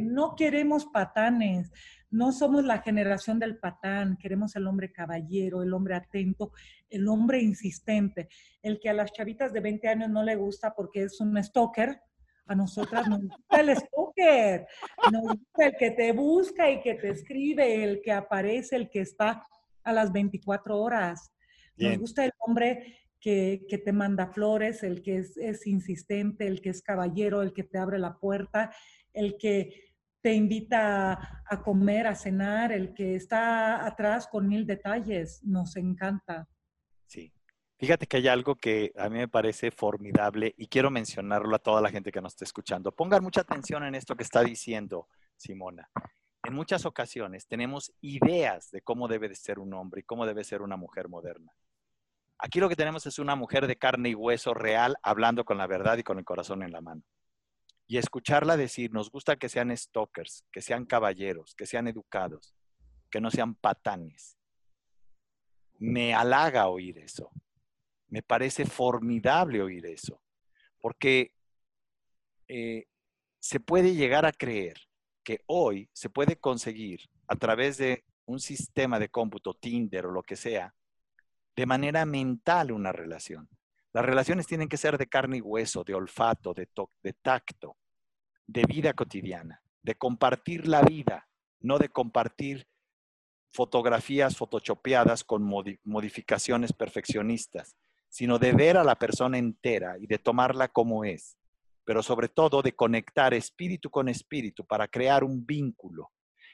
[0.00, 1.72] No queremos patanes,
[2.10, 6.52] no somos la generación del patán, queremos el hombre caballero, el hombre atento,
[6.88, 8.28] el hombre insistente,
[8.62, 12.00] el que a las chavitas de 20 años no le gusta porque es un stalker.
[12.48, 14.66] A nosotras nos gusta el stalker,
[15.10, 19.00] nos gusta el que te busca y que te escribe, el que aparece, el que
[19.00, 19.44] está
[19.82, 21.32] a las 24 horas.
[21.76, 22.00] Nos Bien.
[22.00, 27.42] gusta el hombre que, te manda flores, el que es, insistente, el que es caballero,
[27.42, 28.74] el que te abre la puerta,
[29.12, 35.42] el que te invita a, comer, a cenar, el que está atrás con mil detalles.
[35.44, 36.48] Nos encanta.
[37.06, 37.32] Sí.
[37.78, 41.82] Fíjate que hay algo que a mí me parece formidable y quiero mencionarlo a toda
[41.82, 42.90] la gente que nos está escuchando.
[42.90, 45.90] Pongan mucha atención en esto que está diciendo Simona.
[46.42, 50.44] En muchas ocasiones tenemos ideas de cómo debe de ser un hombre y cómo debe
[50.44, 51.52] ser una mujer moderna.
[52.38, 55.66] Aquí lo que tenemos es una mujer de carne y hueso real hablando con la
[55.66, 57.02] verdad y con el corazón en la mano.
[57.86, 62.54] Y escucharla decir, nos gusta que sean stalkers, que sean caballeros, que sean educados,
[63.10, 64.36] que no sean patanes.
[65.78, 67.30] Me halaga oír eso.
[68.08, 70.20] Me parece formidable oír eso,
[70.80, 71.32] porque
[72.48, 72.86] eh,
[73.40, 74.76] se puede llegar a creer
[75.24, 80.22] que hoy se puede conseguir a través de un sistema de cómputo, Tinder o lo
[80.22, 80.74] que sea,
[81.56, 83.48] de manera mental una relación.
[83.92, 86.68] Las relaciones tienen que ser de carne y hueso, de olfato, de,
[87.02, 87.76] de tacto,
[88.46, 91.28] de vida cotidiana, de compartir la vida,
[91.60, 92.68] no de compartir
[93.52, 97.74] fotografías photoshopeadas con modi- modificaciones perfeccionistas,
[98.08, 101.38] sino de ver a la persona entera y de tomarla como es,
[101.84, 106.12] pero sobre todo de conectar espíritu con espíritu para crear un vínculo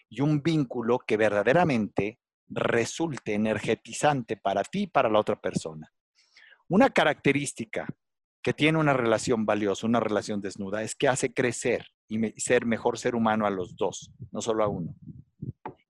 [0.08, 2.20] y un vínculo que verdaderamente
[2.54, 5.92] resulte energetizante para ti y para la otra persona.
[6.68, 7.86] Una característica
[8.42, 12.98] que tiene una relación valiosa, una relación desnuda, es que hace crecer y ser mejor
[12.98, 14.94] ser humano a los dos, no solo a uno.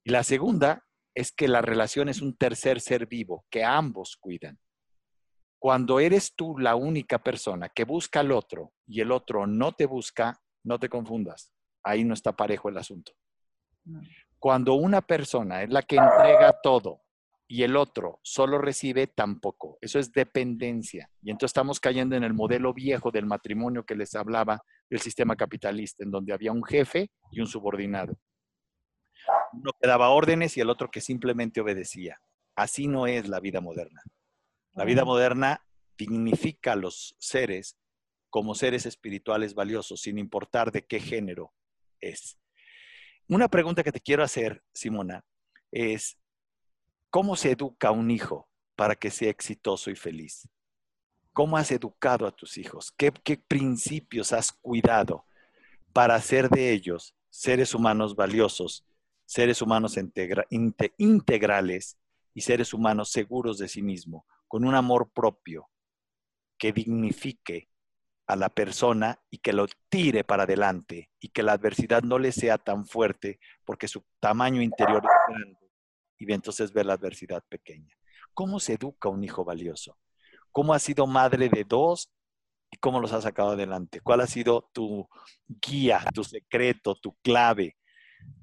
[0.05, 4.59] Y la segunda es que la relación es un tercer ser vivo que ambos cuidan.
[5.59, 9.87] Cuando eres tú la única persona que busca al otro y el otro no te
[9.87, 11.53] busca, no te confundas.
[11.85, 13.12] Ahí no está parejo el asunto.
[14.42, 17.02] Cuando una persona es la que entrega todo
[17.46, 19.78] y el otro solo recibe, tampoco.
[19.81, 21.09] Eso es dependencia.
[21.22, 25.37] Y entonces estamos cayendo en el modelo viejo del matrimonio que les hablaba del sistema
[25.37, 28.16] capitalista, en donde había un jefe y un subordinado.
[29.52, 32.18] uno que daba órdenes y el otro que simplemente obedecía.
[32.57, 34.02] Así no es la vida moderna.
[34.72, 35.64] La vida moderna
[35.96, 37.78] dignifica a los seres
[38.28, 41.52] como seres espirituales valiosos, sin importar de qué género
[42.00, 42.41] es.
[43.29, 45.25] Una pregunta que te quiero hacer, Simona,
[45.71, 46.19] es,
[47.11, 50.49] ¿cómo se educa un hijo para que sea exitoso y feliz?
[51.33, 52.93] ¿Cómo has educado a tus hijos?
[52.93, 55.25] ¿Qué, principios has cuidado
[55.93, 58.85] para hacer de ellos seres humanos valiosos,
[59.25, 59.97] seres humanos
[60.99, 61.99] integrales
[62.35, 65.71] y seres humanos seguros de sí mismo, con un amor propio
[66.59, 67.69] que dignifique
[68.33, 72.33] a la persona y que lo tire para adelante y que la adversidad no le
[72.33, 75.71] sea tan fuerte porque su tamaño interior es grande
[76.18, 77.95] y entonces ve la adversidad pequeña.
[78.33, 79.99] ¿Cómo se educa un hijo valioso?
[80.51, 82.11] ¿Cómo has sido madre de dos
[82.71, 84.01] y cómo los has sacado adelante?
[84.01, 85.07] ¿Cuál ha sido tu
[85.47, 87.77] guía, tu secreto, tu clave,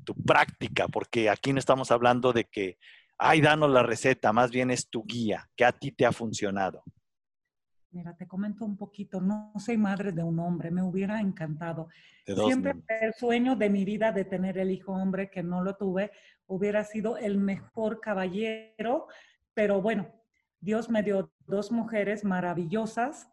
[0.05, 0.87] tu práctica?
[0.87, 2.77] Porque aquí no estamos hablando de que,
[3.17, 6.83] ay, danos la receta, más bien es tu guía, que a ti te ha funcionado.
[7.91, 11.87] Mira, te comento un poquito, no soy madre de un hombre, me hubiera encantado.
[12.23, 16.11] Siempre el sueño de mi vida de tener el hijo hombre, que no lo tuve,
[16.45, 19.07] hubiera sido el mejor caballero,
[19.55, 20.07] pero bueno,
[20.59, 23.27] Dios me dio dos mujeres maravillosas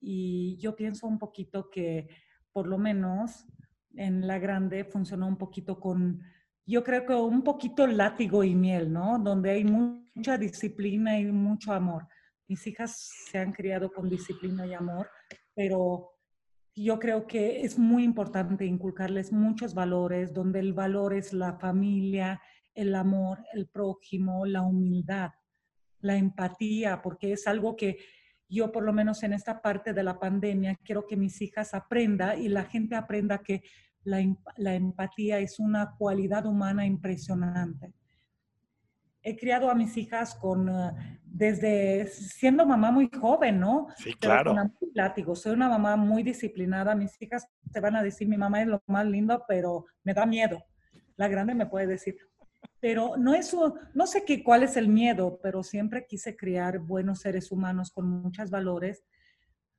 [0.00, 2.08] y yo pienso un poquito que
[2.52, 3.48] por lo menos
[3.96, 6.22] en la grande funcionó un poquito con,
[6.64, 9.18] yo creo que un poquito látigo y miel, ¿no?
[9.18, 12.06] Donde hay mucha disciplina y mucho amor
[12.48, 15.08] mis hijas se han criado con disciplina y amor,
[15.54, 16.12] pero
[16.74, 22.40] yo creo que es muy importante inculcarles muchos valores, donde el valor es la familia,
[22.74, 25.30] el amor, el prójimo, la humildad,
[26.00, 27.96] la empatía, porque es algo que
[28.48, 32.40] yo por lo menos en esta parte de la pandemia quiero que mis hijas aprendan
[32.40, 33.62] y la gente aprenda que
[34.04, 34.18] la,
[34.56, 37.92] la empatía es una cualidad humana impresionante
[39.26, 43.88] he criado a mis hijas con, eh, desde siendo mamá muy joven, ¿no?
[43.96, 44.54] Sí, claro.
[44.94, 45.34] látigo.
[45.34, 46.94] Soy una mamá muy disciplinada.
[46.94, 50.26] Mis hijas te van a decir, mi mamá es lo más lindo, pero me da
[50.26, 50.64] miedo.
[51.16, 52.16] La grande me puede decir.
[52.78, 53.54] Pero no es,
[53.94, 58.08] no sé qué, cuál es el miedo, pero siempre quise criar buenos seres humanos con
[58.08, 59.02] muchos valores,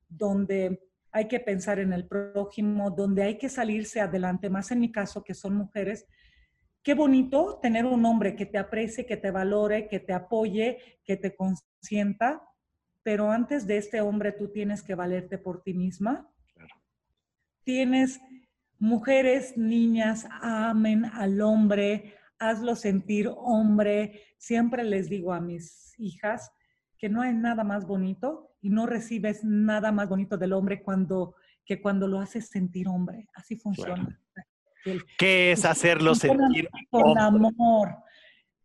[0.10, 0.84] donde
[1.14, 5.24] hay que pensar en el prójimo, donde hay que salirse adelante, más en mi caso,
[5.24, 6.06] que son mujeres,
[6.88, 11.17] qué bonito tener un hombre que te aprecie, que te valore, que te apoye, que
[11.17, 12.41] te consienta,
[13.04, 16.32] pero antes de este hombre tú tienes que valerte por ti misma.
[17.65, 18.21] Tienes
[18.80, 24.21] mujeres, niñas, amen al hombre, hazlo sentir hombre.
[24.38, 26.54] Siempre les digo a mis hijas
[26.97, 31.36] que no hay nada más bonito y no recibes nada más bonito del hombre cuando
[31.65, 33.28] que cuando lo haces sentir hombre.
[33.34, 34.17] Así funciona.
[35.17, 37.95] ¿Qué es hacerlo sentir con amor?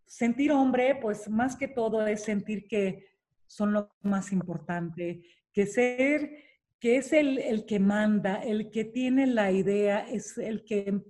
[0.06, 3.06] Sentir hombre, pues más que todo es sentir que
[3.46, 6.30] son lo más importante, que ser,
[6.78, 11.02] que es el, el que manda, el que tiene la idea, es el que,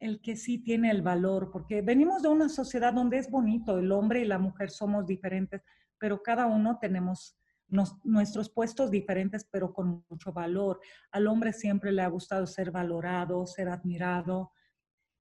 [0.00, 3.92] el que sí tiene el valor, porque venimos de una sociedad donde es bonito, el
[3.92, 5.62] hombre y la mujer somos diferentes,
[5.98, 10.80] pero cada uno tenemos nuestros puestos diferentes, pero con mucho valor.
[11.10, 14.52] Al hombre siempre le ha gustado ser valorado, ser admirado.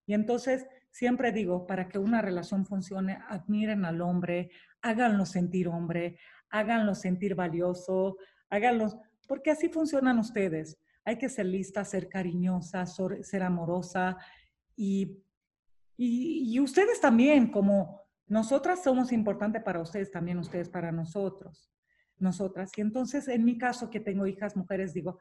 [0.05, 6.19] Y entonces, siempre digo, para que una relación funcione, admiren al hombre, háganlo sentir hombre,
[6.49, 8.17] háganlo sentir valioso,
[8.49, 10.77] háganlo, porque así funcionan ustedes.
[11.03, 14.17] Hay que ser lista, ser cariñosa, ser amorosa
[14.75, 15.23] y,
[15.97, 21.74] y, y ustedes también, como nosotras somos importantes para ustedes, también ustedes para nosotros
[22.17, 22.71] nosotras.
[22.77, 25.19] Y entonces, en mi caso, que tengo hijas mujeres, digo,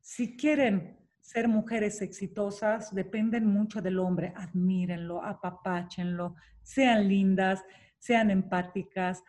[0.00, 7.62] si quieren ser mujeres exitosas, dependen mucho del hombre, admírenlo, apapáchenlo, sean lindas,
[7.98, 9.22] sean empáticas,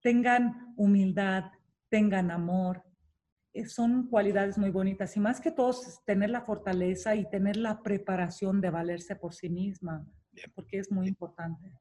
[0.00, 1.44] tengan humildad,
[1.88, 2.82] tengan amor.
[3.52, 7.82] Eh, son cualidades muy bonitas y más que todo tener la fortaleza y tener la
[7.82, 10.06] preparación de valerse por sí misma,
[10.54, 11.72] porque es muy importante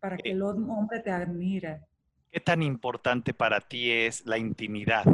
[0.00, 1.82] para que el hombre te admire.
[2.30, 5.04] ¿Qué tan importante para ti es la intimidad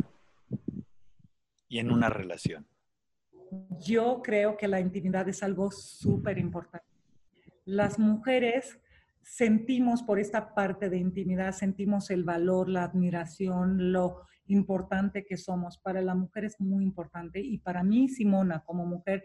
[1.66, 2.66] y en una relación?
[3.80, 6.86] Yo creo que la intimidad es algo súper importante.
[7.64, 8.78] Las mujeres
[9.22, 15.78] sentimos por esta parte de intimidad, sentimos el valor, la admiración, lo importante que somos.
[15.78, 19.24] Para la mujer es muy importante y para mí, Simona, como mujer,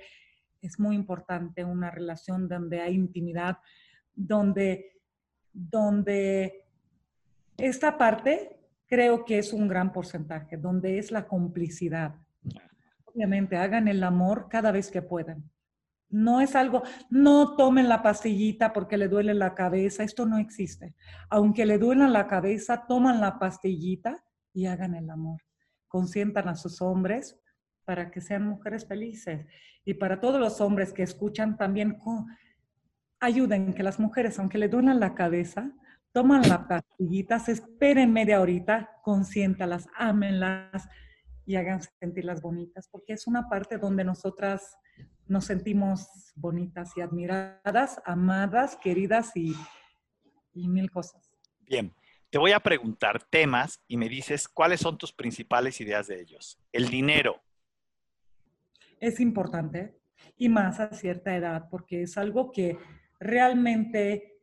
[0.61, 3.57] es muy importante una relación donde hay intimidad,
[4.15, 5.01] donde,
[5.51, 6.70] donde
[7.61, 8.57] esta parte
[8.87, 12.15] creo que es un gran porcentaje, donde es la complicidad.
[13.05, 15.49] Obviamente, hagan el amor cada vez que puedan,
[16.09, 20.93] No es algo, no tomen la pastillita porque le duele la cabeza, esto no existe.
[21.29, 24.21] Aunque le duela la cabeza, toman la pastillita
[24.53, 25.41] y hagan el amor.
[25.87, 27.39] Consientan a sus hombres
[27.85, 29.45] para que sean mujeres felices.
[29.85, 31.97] Y para todos los hombres que escuchan también,
[33.21, 35.71] ayuden que las mujeres, aunque le duelan la cabeza,
[36.13, 40.87] toman la pastillita, se esperen media horita, consiéntalas, ámenlas
[41.45, 44.77] y hagan sentirlas bonitas, porque es una parte donde nosotras
[45.27, 49.55] nos sentimos bonitas y admiradas, amadas, queridas y,
[50.53, 51.31] mil cosas.
[51.59, 51.93] Bien,
[52.29, 56.59] te voy a preguntar temas y me dices cuáles son tus principales ideas de ellos.
[56.73, 57.41] El dinero.
[58.99, 59.97] Es importante
[60.37, 62.77] y más a cierta edad porque es algo que
[63.19, 64.40] realmente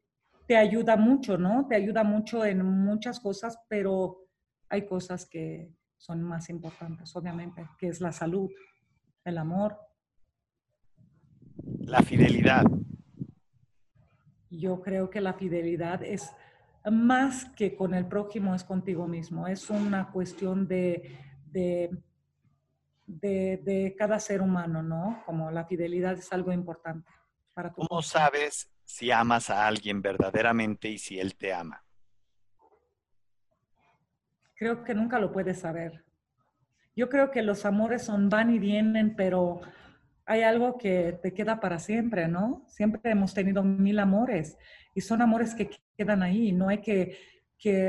[0.49, 1.66] te ayuda mucho, ¿no?
[1.68, 4.24] Te ayuda mucho en muchas cosas, pero
[4.70, 8.51] hay cosas que son más importantes, obviamente, que es la salud,
[9.26, 9.78] el amor,
[11.80, 12.64] la fidelidad.
[14.49, 16.32] Yo creo que la fidelidad es
[16.90, 19.46] más que con el prójimo, es contigo mismo.
[19.46, 21.90] Es una cuestión de, de,
[23.07, 25.22] de, cada ser humano, ¿no?
[25.26, 27.11] Como la fidelidad es algo importante
[27.53, 31.84] para tu ¿Cómo sabes si amas a alguien verdaderamente y si él te ama?
[34.57, 36.07] Creo que nunca lo puedes saber.
[36.97, 39.61] Yo creo que los amores son van y vienen, pero
[40.24, 42.64] hay algo que te queda para siempre, ¿no?
[42.66, 44.57] Siempre hemos tenido mil amores
[44.95, 46.53] y son amores que quedan ahí.
[46.53, 47.14] No hay que,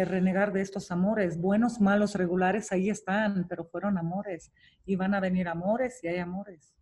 [0.06, 1.40] renegar de estos amores.
[1.40, 4.52] Buenos, malos, regulares, ahí están, pero fueron amores
[4.86, 6.76] y van a venir amores y hay amores.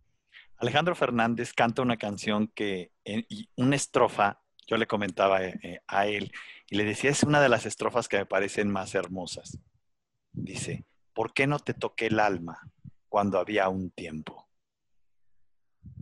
[0.58, 3.24] Alejandro Fernández canta una canción que, en,
[3.56, 6.32] una estrofa, yo le comentaba eh, a él
[6.68, 9.58] y le decía, es una de las estrofas que me parecen más hermosas.
[10.32, 10.84] Dice,
[11.14, 12.70] ¿por qué no te toqué el alma
[13.08, 14.48] cuando había un tiempo?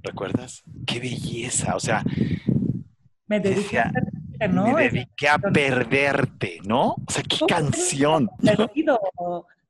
[0.02, 0.62] ¿Recuerdas?
[0.86, 1.76] ¡Qué belleza!
[1.76, 2.02] O sea,
[3.26, 3.78] me dediqué,
[5.28, 6.96] a, perderte, ¿no?
[7.06, 8.28] O sea, qué canción.
[8.42, 9.00] perdido.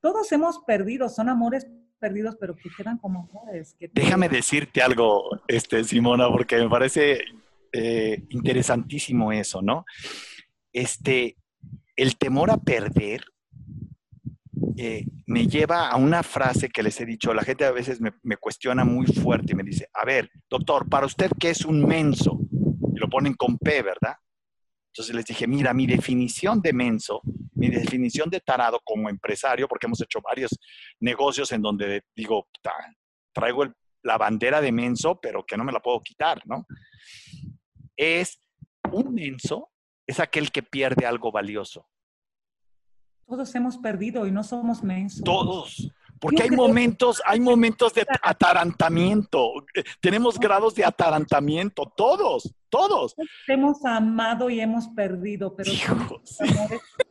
[0.00, 1.66] Todos hemos perdido, son amores
[1.98, 3.76] perdidos, pero que quedan como amores.
[3.92, 7.20] Déjame decirte algo, este, Simona, porque me parece
[7.72, 9.84] eh, interesantísimo eso, ¿no?
[10.72, 11.36] Este,
[11.96, 13.24] el temor a perder
[14.78, 17.32] eh, me lleva a una frase que les he dicho.
[17.32, 21.06] La gente a veces me, cuestiona muy fuerte y me dice, a ver, doctor, para
[21.06, 22.38] usted, ¿qué es un menso?
[22.94, 24.16] Y lo ponen con P, ¿verdad?
[24.96, 27.20] Entonces les dije, mira, mi definición de menso,
[27.52, 30.58] mi definición de tarado como empresario, porque hemos hecho varios
[31.00, 32.48] negocios en donde digo,
[33.34, 33.66] traigo
[34.02, 36.66] la bandera de menso, pero que no me la puedo quitar, ¿no?
[37.94, 38.40] Es
[38.90, 39.68] un menso,
[40.06, 41.86] es aquel que pierde algo valioso.
[43.26, 45.22] Todos hemos perdido y no somos mensos.
[45.24, 45.92] Todos.
[46.20, 49.50] Porque hay momentos, hay momentos de atarantamiento.
[50.00, 53.14] Tenemos grados de atarantamiento, todos, todos.
[53.46, 56.38] Hemos amado y hemos perdido, pero amores,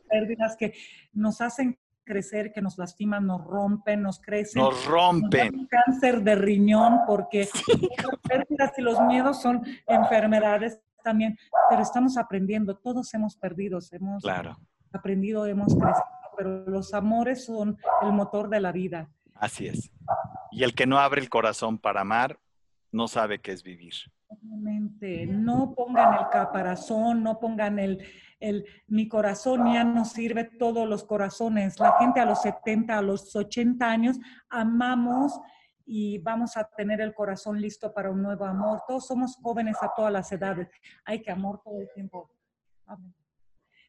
[0.08, 0.74] pérdidas que
[1.12, 4.62] nos hacen crecer, que nos lastiman, nos rompen, nos crecen.
[4.62, 5.66] Nos rompen.
[5.66, 11.38] cáncer de riñón, porque las pérdidas y los miedos son enfermedades también,
[11.68, 14.56] pero estamos aprendiendo, todos hemos perdido, hemos claro
[14.96, 16.04] aprendido, hemos crecido,
[16.36, 19.10] pero los amores son el motor de la vida.
[19.34, 19.90] Así es.
[20.50, 22.38] Y el que no abre el corazón para amar,
[22.92, 23.94] no sabe qué es vivir.
[24.28, 28.04] Obviamente, no pongan el caparazón, no pongan el,
[28.40, 31.78] el, mi corazón ya no sirve todos los corazones.
[31.78, 34.18] La gente a los 70, a los 80 años,
[34.48, 35.38] amamos
[35.84, 38.82] y vamos a tener el corazón listo para un nuevo amor.
[38.88, 40.68] Todos somos jóvenes a todas las edades.
[41.04, 42.30] Hay que amar todo el tiempo.
[42.86, 43.14] Amén.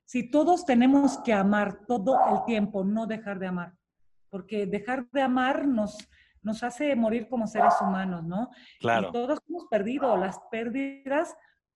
[0.08, 3.74] Si todos tenemos que amar todo el tiempo, no dejar de amar,
[4.30, 5.98] porque dejar de amar nos,
[6.42, 8.50] nos hace morir como seres humanos, ¿no?
[8.80, 9.10] Claro.
[9.10, 11.36] Y todos hemos perdido las pérdidas.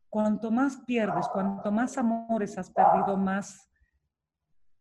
[0.10, 3.70] Cuanto más pierdes, cuanto más amores has perdido, más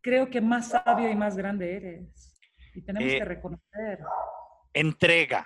[0.00, 2.38] creo que más sabio y más grande eres.
[2.72, 4.04] Y tenemos que eh, reconocer.
[4.72, 5.44] Entrega.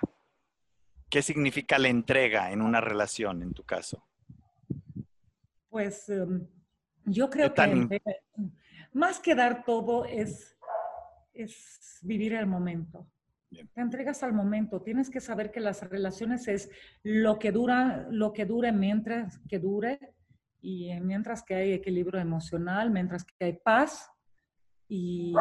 [1.09, 4.07] ¿Qué significa la entrega en una relación, en tu caso?
[5.69, 6.47] Pues em,
[7.05, 8.01] yo creo que
[8.93, 10.57] más que dar todo es,
[11.33, 13.07] es vivir el momento.
[13.49, 14.81] Te entregas al momento.
[14.81, 16.69] Tienes que saber que las relaciones es
[17.03, 19.99] lo que dura, lo que dure mientras que dure
[20.61, 24.09] y mientras que hay equilibrio emocional, mientras que hay paz.
[24.87, 25.33] Y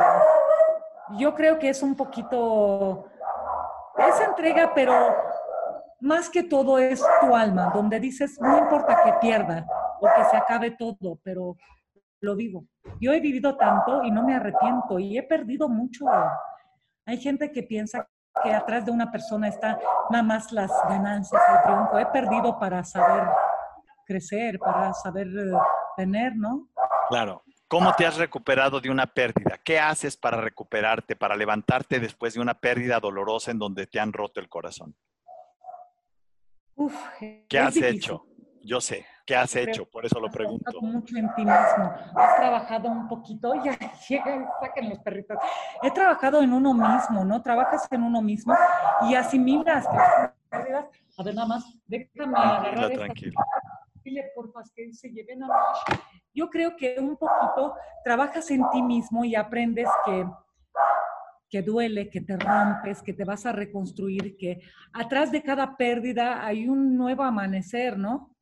[1.18, 3.10] yo creo que es un poquito,
[3.98, 5.16] es entrega, pero
[6.00, 9.66] más que todo es tu alma, donde dices, no importa que pierda,
[10.00, 11.56] que se acabe todo, pero
[12.20, 12.66] lo vivo.
[13.00, 16.06] Yo he vivido tanto y no me arrepiento y he perdido mucho.
[17.06, 18.08] Hay gente que piensa
[18.42, 19.78] que atrás de una persona está
[20.10, 21.98] nada más las ganancias, el triunfo.
[21.98, 23.28] He perdido para saber
[24.06, 25.52] crecer, para saber eh,
[25.96, 26.68] tener, ¿no?
[27.08, 27.42] Claro.
[27.68, 29.58] ¿Cómo te has recuperado de una pérdida?
[29.64, 34.12] ¿Qué haces para recuperarte, para levantarte después de una pérdida dolorosa en donde te han
[34.12, 34.94] roto el corazón?
[36.76, 36.94] Uf,
[37.48, 38.26] ¿Qué has hecho?
[38.62, 39.86] Yo sé, ¿qué has hecho?
[39.86, 40.70] Por eso lo pregunto.
[40.70, 41.92] Has mucho en ti mismo.
[42.14, 43.76] Has trabajado un poquito, ya
[44.08, 45.38] llega, saquen los perritos.
[45.82, 47.42] He trabajado en uno mismo, ¿no?
[47.42, 48.54] Trabajas en uno mismo
[49.08, 49.86] y asimilas
[50.48, 50.86] pérdidas.
[51.18, 53.34] A ver, nada más, déjame agarrar tranquilo.
[54.04, 55.48] Dile, porfa, que se lleven a
[56.34, 60.26] Yo creo que un poquito trabajas en ti mismo y aprendes que
[61.54, 64.60] que duele, que te rompes, que te vas a reconstruir, que
[64.92, 68.33] atrás de cada pérdida hay un nuevo amanecer, ¿no?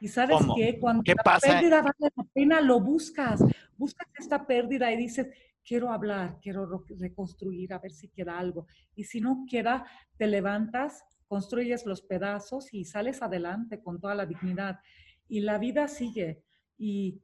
[0.00, 3.42] Y sabes que cuando la pérdida vale la pena, lo buscas,
[3.76, 5.28] buscas esta pérdida y dices,
[5.64, 8.66] quiero hablar, quiero reconstruir, a ver si queda algo.
[8.94, 9.86] Y si no queda,
[10.16, 14.80] te levantas, construyes los pedazos y sales adelante con toda la dignidad.
[15.28, 16.42] Y la vida sigue.
[16.78, 17.20] Y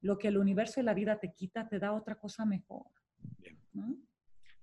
[0.00, 2.86] lo que el universo y la vida te quita, te da otra cosa mejor.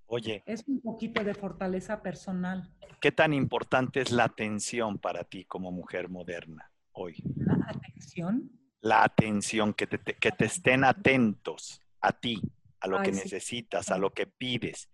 [0.08, 0.44] Oye.
[0.46, 2.74] Es un poquito de fortaleza personal.
[3.00, 7.16] ¿Qué tan importante es la atención para ti como mujer moderna hoy?
[7.36, 8.52] ¿La atención?
[8.82, 12.42] La atención, que te, que te estén atentos a ti,
[12.80, 14.90] a lo que necesitas, a lo que pides.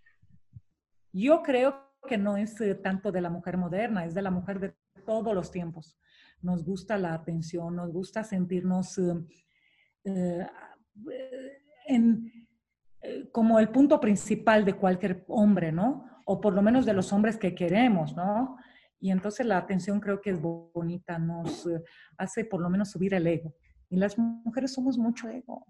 [1.12, 4.60] Yo creo que no es eh, tanto de la mujer moderna, es de la mujer
[4.60, 4.76] de
[5.06, 5.98] todos los tiempos.
[6.42, 9.26] Nos gusta la atención, nos gusta sentirnos eh,
[10.06, 10.48] eh,
[11.88, 12.48] en,
[13.02, 16.06] eh, como el punto principal de cualquier hombre, ¿no?
[16.26, 18.58] O por lo menos de los hombres que queremos, ¿no?
[19.00, 21.82] Y entonces la atención creo que es bonita, nos eh,
[22.18, 23.56] hace por lo menos subir el ego.
[23.90, 25.66] Y las mujeres somos mucho ego.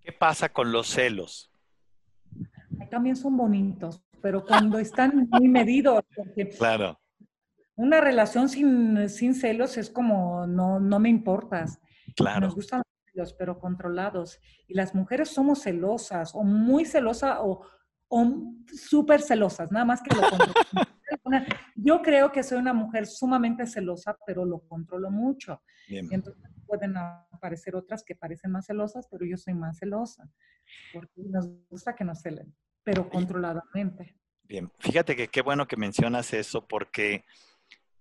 [0.00, 1.50] ¿Qué pasa con los celos?
[2.90, 6.04] También son bonitos, pero cuando están muy medidos.
[6.58, 7.00] claro.
[7.76, 11.80] Una relación sin, sin celos es como no, no me importas.
[12.14, 12.42] Claro.
[12.46, 12.82] Nos gustan
[13.38, 14.40] pero controlados.
[14.66, 17.66] Y las mujeres somos celosas, o muy celosas, o,
[18.08, 18.32] o
[18.66, 20.22] súper celosas, nada más que lo
[21.84, 25.62] Yo creo que soy una mujer sumamente celosa, pero lo controlo mucho.
[25.88, 30.26] entonces pueden aparecer otras que parecen más celosas, pero yo soy más celosa,
[30.94, 34.16] porque nos gusta que nos celen, pero controladamente.
[34.44, 37.24] Bien, fíjate que qué bueno que mencionas eso, porque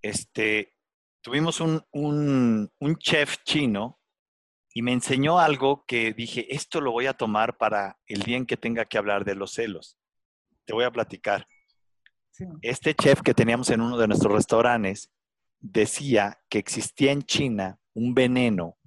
[0.01, 0.73] este,
[1.21, 3.99] tuvimos un, un, un chef chino
[4.73, 8.45] y me enseñó algo que dije, esto lo voy a tomar para el día en
[8.45, 9.97] que tenga que hablar de los celos.
[10.65, 11.47] Te voy a platicar.
[12.61, 15.11] Este chef que teníamos en uno de nuestros restaurantes
[15.59, 18.77] decía que existía en China un veneno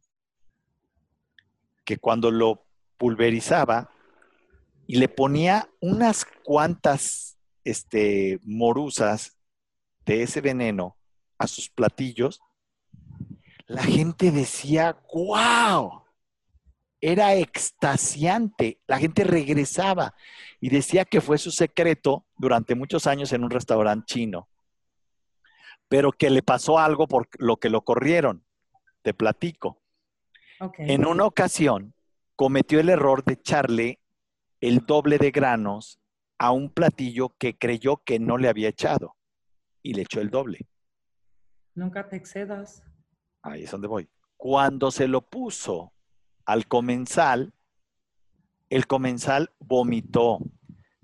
[1.85, 2.67] que cuando lo
[2.99, 3.91] pulverizaba
[4.87, 9.37] y le ponía unas cuantas este, morusas
[10.05, 10.97] de ese veneno
[11.39, 12.41] a sus platillos,
[13.67, 16.06] la gente decía, wow,
[17.01, 18.81] era extasiante.
[18.87, 20.15] La gente regresaba
[20.61, 24.49] y decía que fue su secreto durante muchos años en un restaurante chino,
[25.89, 28.45] pero que le pasó algo por lo que lo corrieron.
[29.03, 29.83] Te platico.
[30.79, 31.95] En una ocasión
[32.35, 34.01] cometió el error de echarle
[34.61, 36.01] el doble de granos
[36.39, 39.17] a un platillo que creyó que no le había echado
[39.83, 40.67] y le echó el doble.
[41.75, 42.83] Nunca te excedas.
[43.43, 44.09] Ahí es donde voy.
[44.37, 45.93] Cuando se lo puso
[46.47, 47.53] al comensal,
[48.71, 50.39] el comensal vomitó,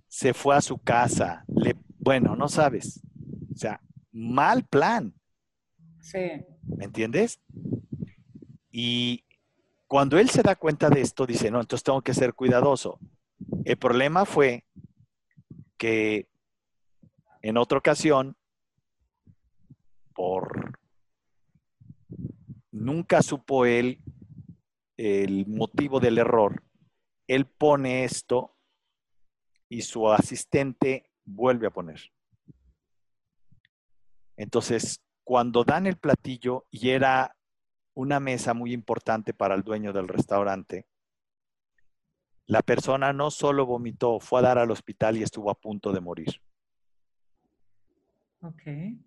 [0.09, 3.03] se fue a su casa, le, bueno, no sabes.
[3.53, 3.80] O sea,
[4.12, 5.14] mal plan.
[6.01, 6.18] Sí.
[6.62, 7.40] ¿Me entiendes?
[8.70, 9.24] Y
[9.86, 12.99] cuando él se da cuenta de esto, dice, no, entonces tengo que ser cuidadoso.
[13.64, 14.64] El problema fue
[15.76, 16.28] que
[17.43, 18.36] en otra ocasión,
[20.14, 20.78] por
[22.70, 24.01] nunca supo él
[25.03, 26.62] el motivo del error.
[27.26, 28.57] Él pone esto
[29.68, 32.00] y su asistente vuelve a poner.
[34.36, 37.36] Entonces, cuando dan el platillo y era
[37.94, 40.86] una mesa muy importante para el dueño del restaurante,
[42.46, 46.00] la persona no solo vomitó, fue a dar al hospital y estuvo a punto de
[46.00, 46.40] morir.
[48.40, 48.98] Okay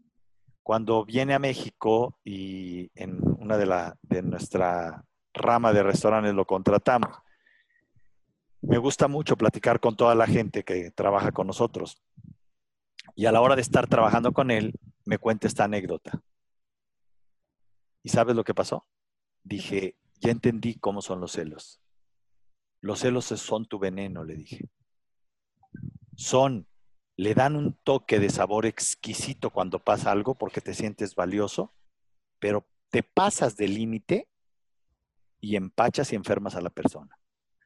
[0.65, 5.05] cuando viene a México y en una de, la, de nuestra
[5.35, 7.17] rama de restaurantes lo contratamos,
[8.61, 12.01] me gusta mucho platicar con toda la gente que trabaja con nosotros.
[13.15, 14.73] Y a la hora de estar trabajando con él,
[15.05, 16.23] me cuenta esta anécdota.
[18.01, 18.87] ¿Y sabes lo que pasó?
[19.43, 21.79] Dije, ya entendí cómo son los celos.
[22.81, 24.69] Los celos son tu veneno, le dije.
[26.15, 26.67] Son
[27.17, 31.73] le dan un toque de sabor exquisito cuando pasa algo porque te sientes valioso,
[32.39, 34.27] pero te pasas del límite
[35.45, 37.19] y empachas y enfermas a la persona.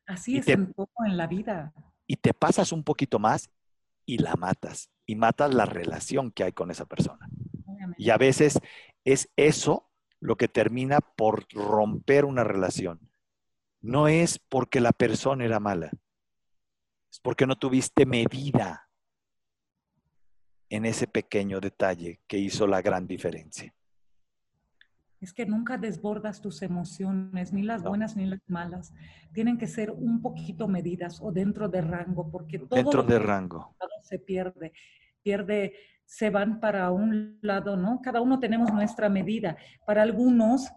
[0.05, 1.73] Así es un poco en la vida.
[2.07, 3.49] Y te pasas un poquito más
[4.05, 4.89] y la matas.
[5.05, 7.29] Y matas la relación que hay con esa persona.
[7.97, 8.59] Y a veces
[9.05, 12.99] es eso lo que termina por romper una relación.
[13.79, 15.89] No es porque la persona era mala,
[17.09, 18.89] es porque no tuviste medida
[20.67, 23.73] en ese pequeño detalle que hizo la gran diferencia.
[25.21, 28.93] Es que nunca desbordas tus emociones, ni las buenas ni las malas.
[29.33, 33.75] Tienen que ser un poquito medidas o dentro de rango, porque todo dentro de rango
[34.01, 34.71] se pierde.
[35.21, 35.73] Pierde,
[36.05, 37.99] se van para un lado, ¿no?
[38.01, 39.57] Cada uno tenemos nuestra medida.
[39.85, 40.71] Para algunos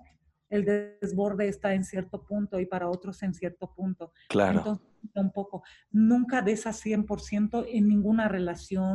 [0.53, 4.13] el desborde está en cierto punto y para otros en cierto punto.
[4.29, 4.59] Claro.
[4.59, 8.95] Entonces, un poco, nunca des a 100% en ninguna relación,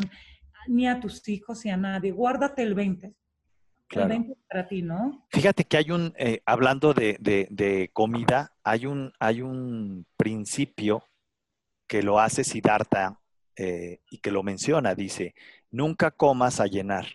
[0.67, 2.11] ni a tus hijos ni a nadie.
[2.11, 3.15] Guárdate el 20.
[3.89, 5.25] El 20 para ti, ¿no?
[5.29, 11.03] Fíjate que hay un, eh, hablando de, comida, hay un, hay un principio
[11.87, 13.19] que lo hace Siddhartha
[13.55, 14.93] eh, y que lo menciona.
[14.93, 15.35] Dice,
[15.71, 17.05] nunca comas a llenar,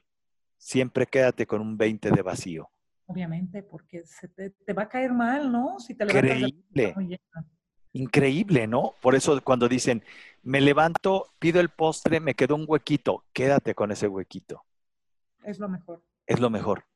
[0.56, 2.70] siempre quédate con un 20 de vacío.
[3.06, 5.78] Obviamente, porque se te, va a caer mal, ¿no?
[5.78, 6.94] Si te Increíble.
[7.94, 8.94] Increíble, ¿no?
[9.02, 10.02] Por eso cuando dicen,
[10.42, 14.64] me levanto, pido el postre, me quedó un huequito, quédate con ese huequito.
[15.44, 16.02] Es lo mejor.
[16.26, 16.86] Es lo mejor.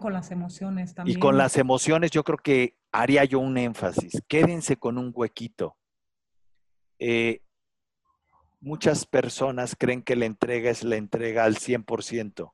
[0.00, 1.18] Con las emociones también.
[1.18, 4.22] Y con las emociones yo creo que haría yo un énfasis.
[4.28, 5.76] Quédense con un huequito.
[6.98, 7.42] Eh,
[8.60, 12.52] muchas personas creen que la entrega es la entrega al 100%.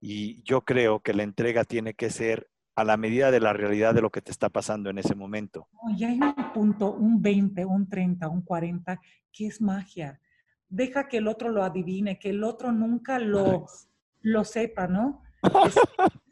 [0.00, 3.94] Y yo creo que la entrega tiene que ser a la medida de la realidad
[3.94, 5.68] de lo que te está pasando en ese momento.
[5.96, 9.00] Y hay un punto, un 20, un 30, un 40,
[9.32, 10.20] que es magia.
[10.68, 13.66] Deja que el otro lo adivine, que el otro nunca lo,
[14.20, 15.22] lo sepa, ¿no?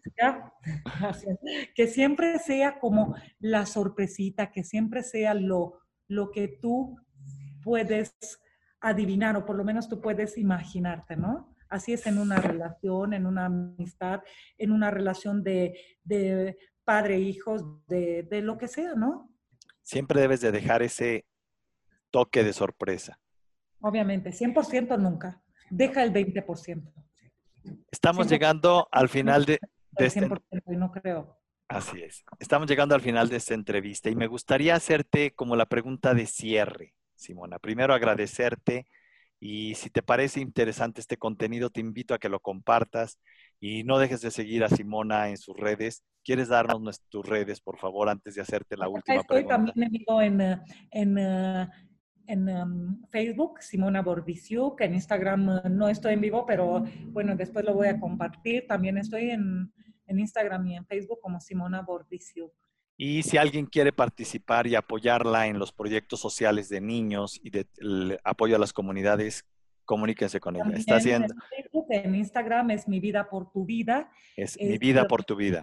[1.74, 6.99] Que, siempre sea como la sorpresita, que siempre sea lo, lo que tú
[7.62, 8.12] puedes
[8.80, 11.55] adivinar o por lo menos tú puedes imaginarte, ¿no?
[11.68, 14.22] Así es en una relación, en una amistad,
[14.57, 19.30] en una relación de, de padre-hijos, de, de lo que sea, ¿no?
[19.82, 21.26] Siempre debes de dejar ese
[22.11, 23.20] toque de sorpresa.
[23.80, 25.41] Obviamente, 100% nunca.
[25.70, 26.93] Deja el 20%.
[27.90, 29.58] Estamos llegando al final de,
[29.92, 30.28] de este...
[30.66, 31.38] no creo.
[31.68, 32.24] Así es.
[32.38, 36.26] Estamos llegando al final de esta entrevista y me gustaría hacerte como la pregunta de
[36.26, 37.58] cierre, Simona.
[37.58, 38.86] Primero agradecerte
[39.38, 43.18] y si te parece interesante este contenido, te invito a que lo compartas
[43.60, 46.02] y no dejes de seguir a Simona en sus redes.
[46.24, 49.72] ¿Quieres darnos tus redes, por favor, antes de hacerte la última Estoy pregunta?
[49.72, 50.60] también en, eh,
[50.90, 51.68] en, eh,
[52.29, 54.81] en um, Facebook, Simona Bordisiuk.
[54.83, 58.66] En Instagram uh, no estoy en vivo, pero bueno, después lo voy a compartir.
[58.68, 59.72] También estoy en,
[60.07, 62.53] en Instagram y en Facebook como Simona Bordisiuk.
[62.97, 67.66] Y si alguien quiere participar y apoyarla en los proyectos sociales de niños y de
[68.24, 69.47] apoyo a las comunidades,
[69.85, 70.64] comuníquense con ella.
[70.74, 71.33] Está haciendo.
[71.33, 74.11] En, Facebook, en Instagram es Mi Vida por tu Vida.
[74.37, 75.62] Es, Mi Vida por tu Vida.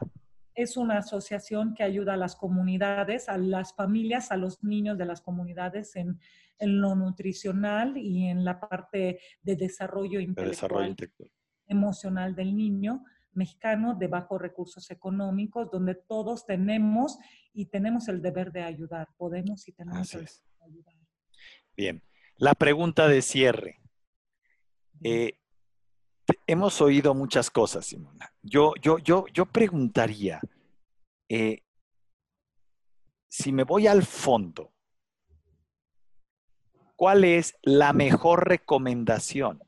[0.56, 5.06] Es una asociación que ayuda a las comunidades, a las familias, a los niños de
[5.06, 6.20] las comunidades en,
[6.60, 11.32] en lo nutricional y en la parte de desarrollo intelectual, desarrollo intelectual.
[11.68, 13.04] emocional del niño
[13.34, 17.18] mexicano de bajos recursos económicos, donde todos tenemos
[17.54, 19.10] y tenemos el deber de ayudar.
[19.18, 20.96] Podemos y tenemos el deber de ayudar.
[21.76, 22.04] Bien,
[22.38, 23.82] la pregunta de cierre.
[25.04, 25.38] Eh,
[26.48, 28.34] hemos oído muchas cosas, Simona.
[28.42, 30.42] Yo, yo, yo, yo preguntaría,
[31.30, 31.64] eh,
[33.30, 34.74] si me voy al fondo,
[36.96, 39.62] ¿cuál es la mejor recomendación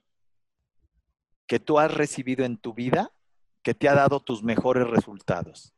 [1.47, 3.11] que tú has recibido en tu vida
[3.63, 5.73] que te ha dado tus mejores resultados?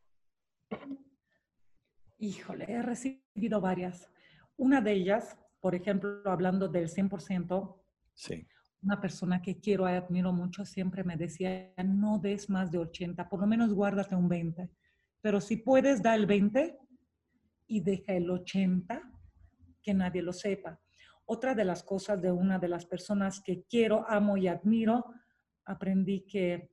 [2.17, 4.09] Híjole, he recibido varias.
[4.57, 7.81] Una de ellas, por ejemplo, hablando del 100%,
[8.13, 8.45] sí.
[8.81, 13.27] Una persona que quiero y admiro mucho siempre me decía, no des más de 80,
[13.27, 14.69] por lo menos guárdate un 20.
[15.21, 16.77] Pero si puedes, da el 20
[17.67, 19.01] y deja el 80,
[19.81, 20.79] que nadie lo sepa.
[21.25, 25.05] Otra de las cosas de una de las personas que quiero, amo y admiro,
[25.65, 26.71] aprendí que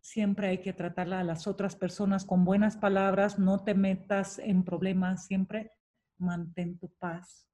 [0.00, 4.64] siempre hay que tratar a las otras personas con buenas palabras, no te metas en
[4.64, 5.70] problemas, siempre
[6.16, 7.47] mantén tu paz.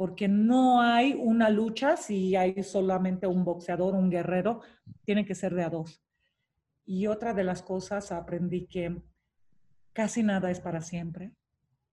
[0.00, 4.62] Porque no hay una lucha si hay solamente un boxeador, un guerrero,
[5.04, 6.02] tiene que ser de a dos.
[6.86, 8.96] Y otra de las cosas aprendí que
[9.92, 11.32] casi nada es para siempre,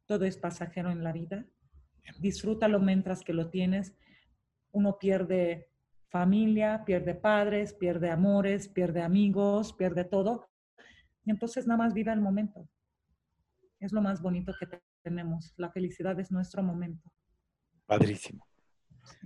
[0.06, 1.46] todo es pasajero en la vida.
[2.18, 3.94] Disfrútalo mientras que lo tienes.
[4.72, 5.68] Uno pierde
[6.08, 10.48] familia, pierde padres, pierde amores, pierde amigos, pierde todo.
[11.26, 12.70] Y entonces nada más vive el momento.
[13.82, 15.54] Es lo más bonito que tenemos.
[15.58, 17.12] La felicidad es nuestro momento.
[17.88, 18.46] Padrísimo.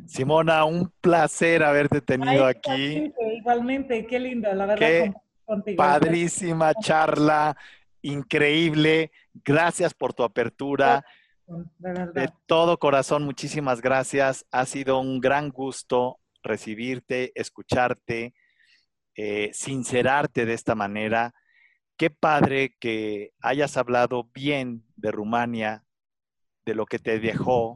[0.07, 3.11] Simona, un placer haberte tenido aquí.
[3.37, 4.87] Igualmente, qué lindo, la verdad.
[4.87, 5.77] Qué contigo.
[5.77, 7.57] Padrísima charla,
[8.01, 9.11] increíble.
[9.43, 11.03] Gracias por tu apertura.
[11.77, 14.45] De, de todo corazón, muchísimas gracias.
[14.51, 18.33] Ha sido un gran gusto recibirte, escucharte,
[19.15, 21.33] eh, sincerarte de esta manera.
[21.97, 25.83] Qué padre que hayas hablado bien de Rumania,
[26.65, 27.75] de lo que te dejó.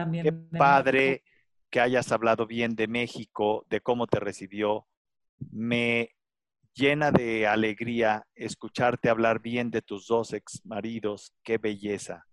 [0.00, 1.22] También Qué padre
[1.68, 4.86] que hayas hablado bien de México, de cómo te recibió.
[5.50, 6.16] Me
[6.74, 11.34] llena de alegría escucharte hablar bien de tus dos ex maridos.
[11.42, 12.26] Qué belleza,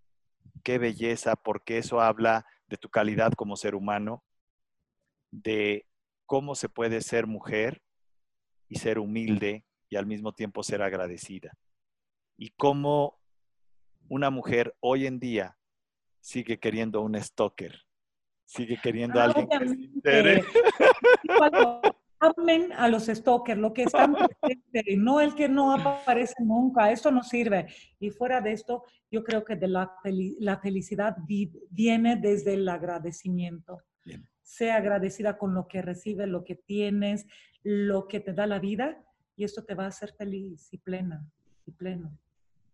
[0.64, 4.24] qué belleza, porque eso habla de tu calidad como ser humano
[5.32, 5.86] de
[6.26, 7.82] cómo se puede ser mujer
[8.70, 11.54] y ser humilde y al mismo tiempo ser agradecida.
[12.38, 13.20] Y cómo
[14.10, 15.58] una mujer hoy en día
[16.28, 17.74] sigue queriendo un stalker,
[18.46, 19.48] sigue queriendo a alguien
[20.04, 20.44] que
[22.20, 27.12] Amen a los stalkers, lo que están presentes, no el que no aparece nunca, eso
[27.12, 27.68] no sirve.
[28.00, 29.92] Y fuera de esto, yo creo que de la,
[30.40, 31.16] la felicidad
[31.70, 33.84] viene desde el agradecimiento.
[34.04, 37.28] Bien sea agradecida con lo que recibe, lo que tienes,
[37.64, 39.04] lo que te da la vida,
[39.36, 41.30] y esto te va a hacer feliz y plena
[41.66, 42.18] y pleno.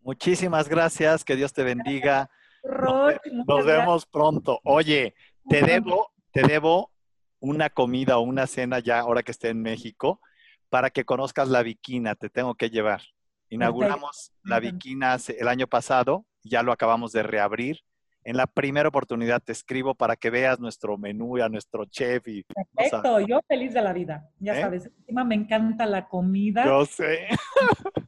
[0.04, 2.30] Muchísimas gracias, que Dios te bendiga.
[2.64, 4.59] Nos, vemos pronto.
[4.64, 5.16] Oye,
[5.49, 6.91] te debo, te debo
[7.39, 10.22] una comida o una cena ya ahora que esté en México
[10.70, 13.01] para que conozcas la Viquina, te tengo que llevar.
[13.49, 17.82] Inauguramos la Viquina el año pasado, ya lo acabamos de reabrir
[18.26, 22.28] en la primera oportunidad te escribo para que veas nuestro menú y a nuestro chef.
[22.28, 22.43] Y,
[22.74, 24.61] Perfecto, yo feliz de la vida, ya ¿Eh?
[24.61, 24.86] sabes.
[24.99, 26.66] Encima me encanta la comida.
[26.66, 27.28] Yo sé.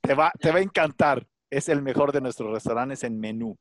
[0.00, 1.26] te, va, te va a encantar.
[1.50, 3.58] Es el mejor de nuestros restaurantes en menú.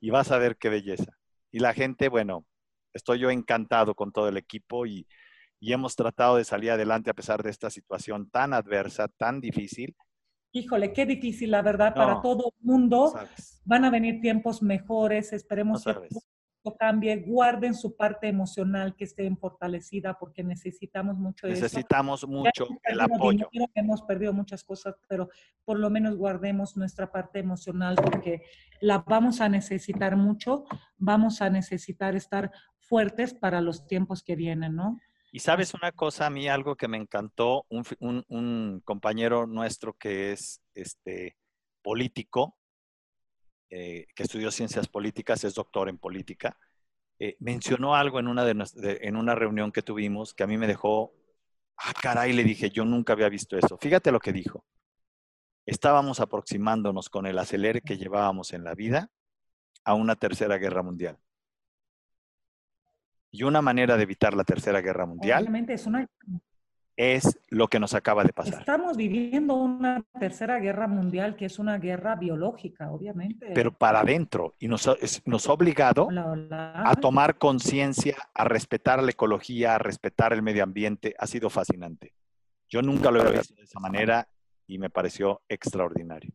[0.00, 1.12] Y vas a ver qué belleza.
[1.50, 2.46] Y la gente, bueno,
[2.94, 5.06] estoy yo encantado con todo el equipo y,
[5.60, 9.94] y hemos tratado de salir adelante a pesar de esta situación tan adversa, tan difícil
[10.52, 13.14] híjole, qué difícil, la verdad, para todo el mundo.
[13.64, 15.94] Van a venir tiempos mejores, esperemos que
[16.78, 23.00] cambie, guarden su parte emocional, que esté fortalecida, porque necesitamos mucho de Necesitamos mucho el
[23.00, 23.48] apoyo.
[23.74, 25.28] hemos perdido muchas cosas, pero
[25.64, 28.42] por lo menos guardemos nuestra parte emocional, porque
[28.80, 30.64] la vamos a necesitar mucho,
[30.98, 34.98] vamos a necesitar estar fuertes para los tiempos que vienen, ¿no?
[35.32, 40.60] Y sabes una cosa, a mí algo que me encantó, un, compañero nuestro que es
[40.74, 41.36] este,
[41.82, 42.56] político,
[43.70, 46.58] eh, que estudió ciencias políticas, es doctor en política,
[47.18, 51.12] eh, mencionó algo en una, en una reunión que tuvimos que a mí me dejó,
[51.76, 53.78] ah, caray, le dije, yo nunca había visto eso.
[53.78, 54.64] Fíjate lo que dijo.
[55.66, 59.10] Estábamos aproximándonos con el acelere que llevábamos en la vida
[59.84, 61.18] a una tercera guerra mundial.
[63.30, 65.44] Y una manera de evitar la Tercera Guerra Mundial.
[67.00, 68.60] Es lo que nos acaba de pasar.
[68.60, 73.52] Estamos viviendo una Tercera Guerra Mundial que es una guerra biológica, obviamente.
[73.54, 74.54] Pero para adentro.
[74.58, 74.86] Y nos,
[75.24, 76.08] nos ha obligado
[76.50, 81.14] a tomar conciencia, a respetar la ecología, a respetar el medio ambiente.
[81.18, 82.12] Ha sido fascinante.
[82.68, 84.28] Yo nunca lo había visto de esa manera
[84.66, 86.34] y me pareció extraordinario.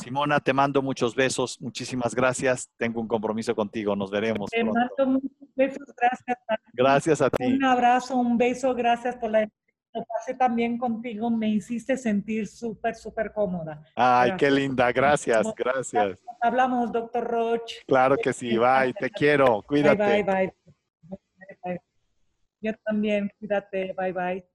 [0.00, 1.60] Simona, te mando muchos besos.
[1.60, 2.70] Muchísimas gracias.
[2.76, 3.96] Tengo un compromiso contigo.
[3.96, 4.50] Nos veremos.
[4.50, 5.84] Te mando muchos besos.
[6.00, 6.38] Gracias.
[6.72, 7.44] Gracias a ti.
[7.44, 8.72] Un abrazo, un beso.
[8.72, 9.48] Gracias por la
[9.92, 13.82] lo pasé también contigo, me hiciste sentir súper, súper cómoda.
[13.96, 16.18] Ay, qué linda, gracias, gracias.
[16.40, 17.72] Hablamos, doctor Roch.
[17.86, 20.22] Claro que sí, bye, te quiero, cuídate.
[20.22, 20.54] Bye, bye,
[21.64, 21.80] bye.
[22.60, 24.49] Yo también, cuídate, bye, bye.